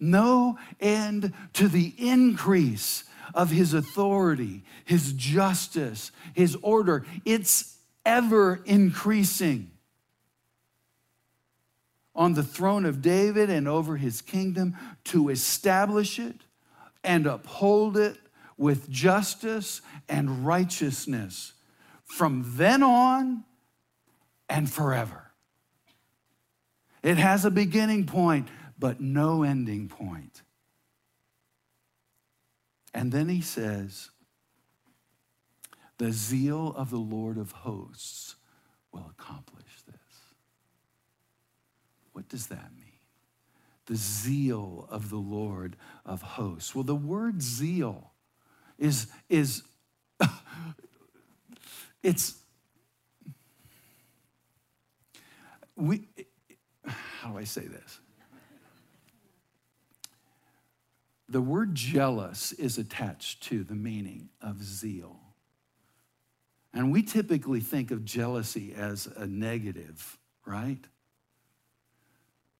No 0.00 0.58
end 0.80 1.34
to 1.52 1.68
the 1.68 1.92
increase 1.98 3.04
of 3.34 3.50
his 3.50 3.74
authority, 3.74 4.64
his 4.86 5.12
justice, 5.12 6.10
his 6.32 6.56
order. 6.62 7.04
It's 7.26 7.76
ever 8.06 8.62
increasing 8.64 9.72
on 12.14 12.34
the 12.34 12.42
throne 12.42 12.84
of 12.84 13.02
David 13.02 13.50
and 13.50 13.66
over 13.66 13.96
his 13.96 14.20
kingdom 14.20 14.76
to 15.04 15.28
establish 15.28 16.18
it 16.18 16.42
and 17.02 17.26
uphold 17.26 17.96
it 17.96 18.16
with 18.56 18.88
justice 18.88 19.82
and 20.08 20.46
righteousness 20.46 21.54
from 22.04 22.44
then 22.56 22.82
on 22.82 23.44
and 24.48 24.70
forever. 24.70 25.32
It 27.02 27.16
has 27.16 27.44
a 27.44 27.50
beginning 27.50 28.06
point, 28.06 28.48
but 28.78 29.00
no 29.00 29.42
ending 29.42 29.88
point. 29.88 30.42
And 32.94 33.10
then 33.10 33.28
he 33.28 33.40
says, 33.40 34.10
The 35.98 36.12
zeal 36.12 36.72
of 36.76 36.90
the 36.90 36.96
Lord 36.96 37.36
of 37.36 37.50
hosts 37.50 38.36
will 38.92 39.12
accomplish. 39.18 39.53
What 42.24 42.30
does 42.30 42.46
that 42.46 42.74
mean? 42.74 42.86
The 43.84 43.96
zeal 43.96 44.88
of 44.90 45.10
the 45.10 45.18
Lord 45.18 45.76
of 46.06 46.22
hosts. 46.22 46.74
Well, 46.74 46.84
the 46.84 46.94
word 46.94 47.42
zeal 47.42 48.12
is, 48.78 49.08
is 49.28 49.62
it's, 52.02 52.38
we, 55.76 56.08
how 56.86 57.32
do 57.32 57.36
I 57.36 57.44
say 57.44 57.66
this? 57.66 58.00
The 61.28 61.42
word 61.42 61.74
jealous 61.74 62.52
is 62.52 62.78
attached 62.78 63.42
to 63.48 63.64
the 63.64 63.74
meaning 63.74 64.30
of 64.40 64.62
zeal. 64.64 65.20
And 66.72 66.90
we 66.90 67.02
typically 67.02 67.60
think 67.60 67.90
of 67.90 68.02
jealousy 68.02 68.72
as 68.74 69.08
a 69.14 69.26
negative, 69.26 70.16
right? 70.46 70.82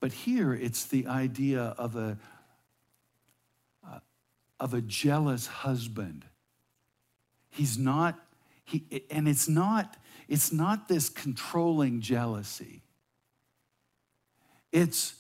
But 0.05 0.13
here 0.13 0.53
it's 0.53 0.85
the 0.85 1.07
idea 1.07 1.75
of 1.79 1.97
a, 1.97 2.19
uh, 3.91 4.01
of 4.61 4.75
a 4.75 4.83
jealous 4.83 5.47
husband. 5.47 6.27
He's 7.49 7.79
not, 7.79 8.21
he, 8.67 8.85
and 9.11 9.27
it's 9.27 9.49
not, 9.49 9.97
it's 10.29 10.53
not 10.53 10.89
this 10.89 11.09
controlling 11.09 12.03
jealousy. 12.03 12.83
It's 14.73 15.15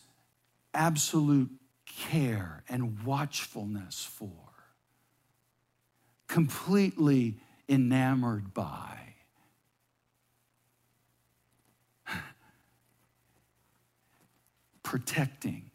absolute 0.74 1.50
care 1.86 2.62
and 2.68 3.02
watchfulness 3.04 4.04
for, 4.04 4.52
completely 6.28 7.38
enamored 7.70 8.52
by. 8.52 8.98
Protecting, 14.84 15.70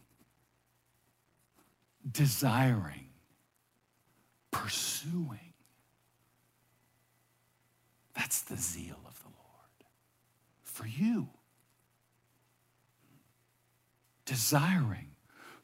desiring, 2.10 3.10
pursuing. 4.52 5.54
That's 8.16 8.42
the 8.44 8.56
zeal 8.56 9.00
of 9.06 9.20
the 9.24 9.30
Lord 9.30 9.84
for 10.64 10.88
you. 10.88 11.28
Desiring, 14.26 15.16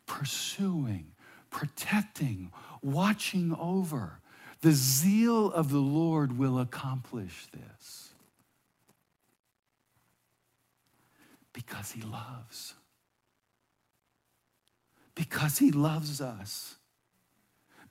pursuing, 0.05 1.11
protecting, 1.49 2.51
watching 2.81 3.55
over. 3.57 4.19
The 4.61 4.71
zeal 4.71 5.51
of 5.51 5.69
the 5.69 5.77
Lord 5.77 6.37
will 6.37 6.59
accomplish 6.59 7.45
this 7.53 8.09
because 11.53 11.91
he 11.91 12.01
loves 12.01 12.73
because 15.16 15.57
he 15.57 15.72
loves 15.72 16.22
us. 16.22 16.76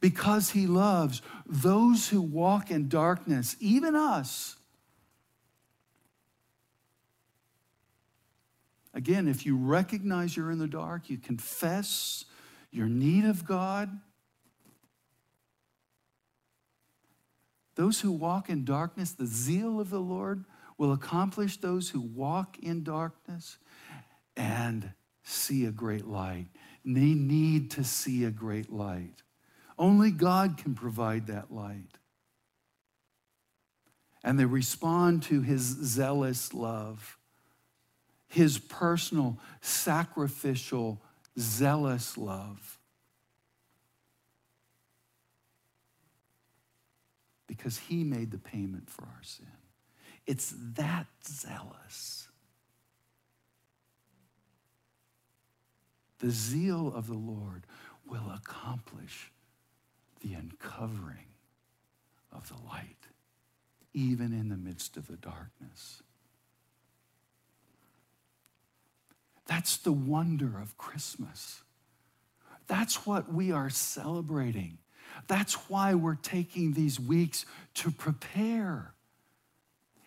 Because 0.00 0.50
he 0.50 0.66
loves 0.66 1.22
those 1.46 2.08
who 2.08 2.20
walk 2.20 2.70
in 2.70 2.88
darkness, 2.88 3.56
even 3.58 3.96
us. 3.96 4.56
Again, 8.92 9.26
if 9.26 9.44
you 9.44 9.56
recognize 9.56 10.36
you're 10.36 10.52
in 10.52 10.58
the 10.58 10.68
dark, 10.68 11.10
you 11.10 11.18
confess 11.18 12.26
your 12.70 12.86
need 12.86 13.24
of 13.24 13.44
God. 13.44 13.98
Those 17.74 18.00
who 18.00 18.12
walk 18.12 18.48
in 18.48 18.64
darkness, 18.64 19.12
the 19.12 19.26
zeal 19.26 19.80
of 19.80 19.90
the 19.90 20.00
Lord 20.00 20.44
will 20.78 20.92
accomplish 20.92 21.56
those 21.56 21.88
who 21.90 22.00
walk 22.00 22.58
in 22.58 22.84
darkness 22.84 23.58
and 24.36 24.92
see 25.22 25.64
a 25.64 25.72
great 25.72 26.06
light. 26.06 26.46
They 26.84 27.14
need 27.14 27.70
to 27.72 27.84
see 27.84 28.24
a 28.24 28.30
great 28.30 28.70
light. 28.70 29.22
Only 29.78 30.10
God 30.10 30.58
can 30.58 30.74
provide 30.74 31.28
that 31.28 31.52
light. 31.52 31.98
And 34.22 34.38
they 34.38 34.44
respond 34.44 35.22
to 35.24 35.42
his 35.42 35.62
zealous 35.62 36.54
love, 36.54 37.18
his 38.26 38.58
personal, 38.58 39.38
sacrificial, 39.60 41.00
zealous 41.38 42.16
love. 42.16 42.78
Because 47.46 47.78
he 47.78 48.04
made 48.04 48.30
the 48.30 48.38
payment 48.38 48.88
for 48.88 49.02
our 49.02 49.22
sin. 49.22 49.46
It's 50.26 50.54
that 50.74 51.06
zealous. 51.26 52.23
The 56.18 56.30
zeal 56.30 56.92
of 56.94 57.06
the 57.06 57.14
Lord 57.14 57.66
will 58.06 58.30
accomplish 58.34 59.30
the 60.20 60.34
uncovering 60.34 61.26
of 62.32 62.48
the 62.48 62.66
light, 62.66 63.08
even 63.92 64.32
in 64.32 64.48
the 64.48 64.56
midst 64.56 64.96
of 64.96 65.06
the 65.06 65.16
darkness. 65.16 66.02
That's 69.46 69.76
the 69.76 69.92
wonder 69.92 70.58
of 70.58 70.78
Christmas. 70.78 71.62
That's 72.66 73.06
what 73.06 73.32
we 73.32 73.52
are 73.52 73.70
celebrating. 73.70 74.78
That's 75.26 75.54
why 75.68 75.94
we're 75.94 76.14
taking 76.14 76.72
these 76.72 76.98
weeks 76.98 77.44
to 77.74 77.90
prepare. 77.90 78.94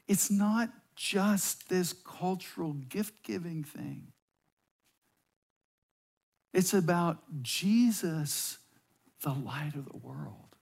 It's 0.08 0.32
not 0.32 0.70
just 0.96 1.70
this 1.70 1.94
cultural 1.94 2.74
gift 2.74 3.24
giving 3.24 3.64
thing, 3.64 4.08
it's 6.54 6.74
about 6.74 7.18
Jesus, 7.42 8.58
the 9.22 9.34
light 9.34 9.76
of 9.76 9.86
the 9.86 9.98
world. 9.98 10.56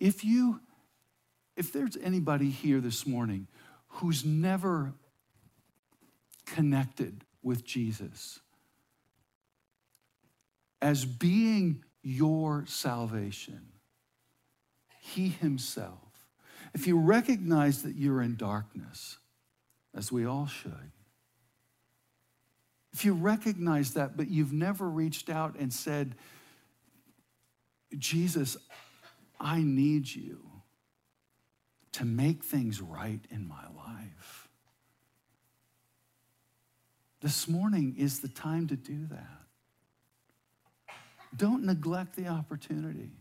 If 0.00 0.24
you 0.24 0.60
if 1.56 1.72
there's 1.72 1.96
anybody 1.96 2.50
here 2.50 2.80
this 2.80 3.04
morning 3.04 3.48
who's 3.88 4.24
never 4.24 4.94
connected 6.46 7.24
with 7.42 7.64
Jesus 7.64 8.38
as 10.80 11.04
being 11.04 11.82
your 12.00 12.64
salvation, 12.68 13.72
He 15.00 15.30
Himself, 15.30 16.28
if 16.72 16.86
you 16.86 16.96
recognize 16.96 17.82
that 17.82 17.96
you're 17.96 18.22
in 18.22 18.36
darkness, 18.36 19.18
as 19.96 20.12
we 20.12 20.24
all 20.24 20.46
should, 20.46 20.92
if 22.98 23.04
you 23.04 23.12
recognize 23.12 23.94
that, 23.94 24.16
but 24.16 24.28
you've 24.28 24.52
never 24.52 24.90
reached 24.90 25.30
out 25.30 25.54
and 25.56 25.72
said, 25.72 26.16
Jesus, 27.96 28.56
I 29.38 29.62
need 29.62 30.12
you 30.12 30.40
to 31.92 32.04
make 32.04 32.42
things 32.42 32.80
right 32.80 33.20
in 33.30 33.46
my 33.46 33.62
life. 33.76 34.48
This 37.20 37.46
morning 37.46 37.94
is 37.96 38.18
the 38.18 38.26
time 38.26 38.66
to 38.66 38.74
do 38.74 39.06
that. 39.06 39.44
Don't 41.36 41.62
neglect 41.62 42.16
the 42.16 42.26
opportunity. 42.26 43.12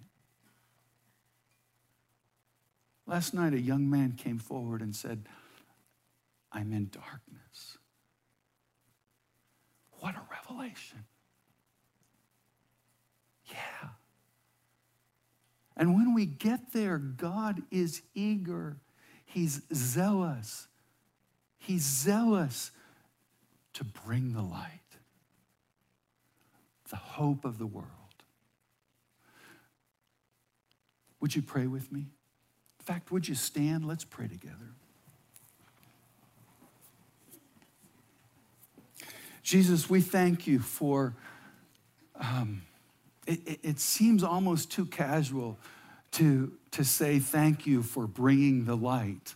Last 3.05 3.36
night, 3.36 3.53
a 3.53 3.61
young 3.61 3.88
man 3.88 4.13
came 4.13 4.39
forward 4.39 4.82
and 4.82 4.95
said, 4.95 5.28
I'm 6.51 6.73
in 6.73 6.89
darkness. 6.89 7.78
What 9.99 10.15
a 10.15 10.21
revelation. 10.31 11.05
Yeah. 13.45 13.89
And 15.75 15.95
when 15.95 16.13
we 16.13 16.25
get 16.25 16.73
there, 16.73 16.97
God 16.97 17.61
is 17.71 18.01
eager, 18.13 18.77
He's 19.25 19.61
zealous. 19.73 20.67
He's 21.59 21.83
zealous 21.83 22.71
to 23.73 23.83
bring 23.83 24.33
the 24.33 24.41
light, 24.41 24.79
the 26.89 26.95
hope 26.95 27.43
of 27.43 27.57
the 27.57 27.67
world. 27.67 27.87
Would 31.19 31.35
you 31.35 31.41
pray 31.41 31.67
with 31.67 31.91
me? 31.91 32.07
In 32.79 32.85
fact, 32.85 33.11
would 33.11 33.27
you 33.27 33.35
stand? 33.35 33.85
Let's 33.85 34.05
pray 34.05 34.27
together. 34.27 34.75
Jesus, 39.47 39.89
we 39.89 40.01
thank 40.01 40.45
you 40.45 40.59
for. 40.59 41.13
Um, 42.19 42.63
it, 43.25 43.39
it, 43.47 43.59
it 43.63 43.79
seems 43.79 44.21
almost 44.21 44.69
too 44.73 44.85
casual 44.85 45.57
to, 46.11 46.51
to 46.71 46.83
say 46.83 47.19
thank 47.19 47.65
you 47.65 47.81
for 47.81 48.07
bringing 48.07 48.65
the 48.65 48.75
light, 48.75 49.35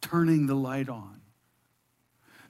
turning 0.00 0.46
the 0.46 0.54
light 0.54 0.88
on. 0.88 1.20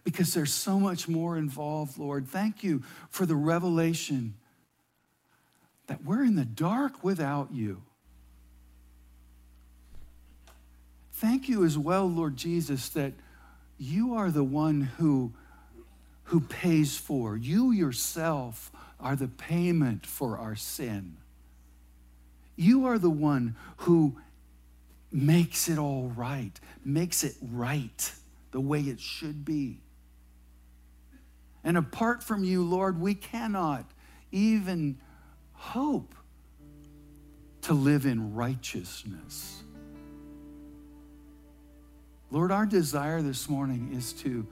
Because 0.05 0.32
there's 0.32 0.53
so 0.53 0.78
much 0.78 1.09
more 1.09 1.37
involved, 1.37 1.99
Lord. 1.99 2.28
Thank 2.28 2.62
you 2.62 2.84
for 3.11 3.26
the 3.26 3.34
revelation 3.34 4.34
that 5.89 6.05
we're 6.05 6.22
in 6.22 6.37
the 6.37 6.45
dark 6.45 7.03
without 7.03 7.53
you. 7.53 7.82
Thank 11.14 11.49
you 11.49 11.64
as 11.64 11.76
well, 11.76 12.09
Lord 12.09 12.37
Jesus, 12.37 12.91
that 12.91 13.12
you 13.76 14.14
are 14.14 14.30
the 14.30 14.45
one 14.45 14.82
who, 14.99 15.32
who 16.27 16.41
pays 16.41 16.97
for. 16.97 17.37
You 17.37 17.72
yourself 17.72 18.70
are 18.99 19.16
the 19.16 19.29
payment 19.29 20.07
for 20.07 20.39
our 20.39 20.57
sin. 20.57 21.16
You 22.57 22.87
are 22.87 22.99
the 22.99 23.11
one 23.11 23.57
who 23.79 24.16
makes 25.12 25.68
it 25.68 25.79
all 25.79 26.12
right, 26.16 26.59
makes 26.85 27.22
it 27.22 27.35
right 27.41 28.12
the 28.51 28.61
way 28.61 28.81
it 28.81 29.01
should 29.01 29.45
be. 29.45 29.81
And 31.62 31.77
apart 31.77 32.22
from 32.22 32.45
you, 32.45 32.64
Lord, 32.64 33.01
we 33.01 33.14
cannot 33.14 33.91
even 34.33 34.99
hope 35.53 36.14
to 37.62 37.72
live 37.72 38.07
in 38.07 38.35
righteousness. 38.35 39.62
Lord, 42.31 42.51
our 42.51 42.66
desire 42.66 43.22
this 43.22 43.49
morning 43.49 43.93
is 43.93 44.12
to, 44.14 44.47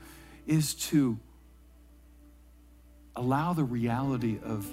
is 0.46 0.74
to 0.74 1.18
allow 3.16 3.52
the 3.52 3.64
reality 3.64 4.38
of 4.42 4.66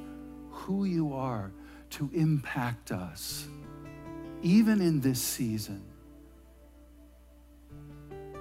who 0.49 0.85
you 0.85 1.13
are 1.13 1.51
to 1.91 2.09
impact 2.13 2.91
us, 2.91 3.47
even 4.41 4.81
in 4.81 5.01
this 5.01 5.21
season, 5.21 5.83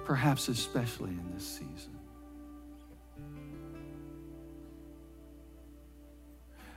perhaps 0.05 0.47
especially 0.47 1.11
in 1.11 1.31
this 1.33 1.45
season. 1.45 1.97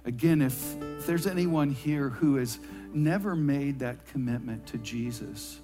Again, 0.05 0.43
if, 0.43 0.77
there's 1.07 1.27
anyone 1.27 1.71
here 1.71 2.11
who 2.11 2.37
has 2.37 2.59
never 2.93 3.35
made 3.35 3.79
that 3.79 4.07
commitment 4.07 4.67
to 4.67 4.79
Jesus, 4.79 5.61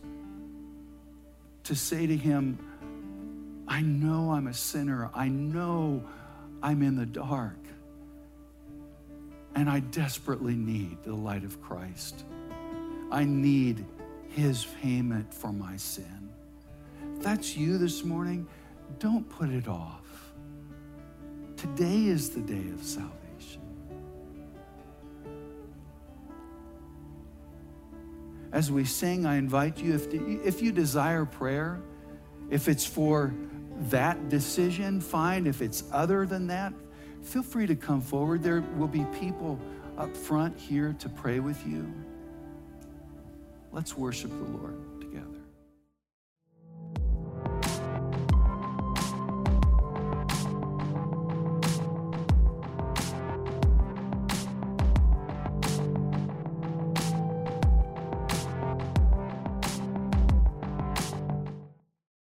to 1.65 1.75
say 1.75 2.07
to 2.07 2.17
him, 2.17 2.59
I 3.69 3.83
know 3.83 4.33
I'm 4.33 4.47
a 4.47 4.55
sinner. 4.55 5.11
I 5.15 5.29
know 5.29 6.03
I'm 6.63 6.83
in 6.83 6.97
the 6.97 7.07
dark. 7.07 7.57
And 9.55 9.69
I 9.69 9.81
desperately 9.81 10.55
need 10.55 11.03
the 11.03 11.15
light 11.15 11.45
of 11.45 11.61
Christ. 11.61 12.25
I 13.11 13.25
need 13.25 13.85
his 14.29 14.67
payment 14.81 15.33
for 15.35 15.53
my 15.53 15.77
sin. 15.77 16.31
If 17.17 17.23
that's 17.23 17.57
you 17.57 17.79
this 17.79 18.05
morning, 18.05 18.47
don't 18.99 19.29
put 19.29 19.51
it 19.51 19.67
off. 19.67 20.33
Today 21.57 22.05
is 22.07 22.31
the 22.31 22.41
day 22.41 22.71
of 22.73 22.83
salvation. 22.83 23.61
As 28.53 28.71
we 28.71 28.85
sing, 28.85 29.27
I 29.27 29.37
invite 29.37 29.79
you, 29.79 29.95
if, 29.95 30.13
if 30.13 30.63
you 30.63 30.73
desire 30.73 31.25
prayer, 31.25 31.81
if 32.51 32.69
it's 32.69 32.87
for 32.87 33.35
that 33.89 34.29
decision, 34.29 35.01
fine. 35.01 35.47
If 35.47 35.63
it's 35.63 35.85
other 35.93 36.27
than 36.27 36.47
that, 36.49 36.73
feel 37.23 37.43
free 37.43 37.67
to 37.67 37.75
come 37.75 38.01
forward. 38.01 38.43
There 38.43 38.61
will 38.77 38.89
be 38.89 39.05
people 39.19 39.59
up 39.97 40.17
front 40.17 40.59
here 40.59 40.95
to 40.99 41.09
pray 41.09 41.41
with 41.41 41.67
you. 41.67 41.93
Let's 43.73 43.97
worship 43.97 44.31
the 44.31 44.59
Lord. 44.59 44.90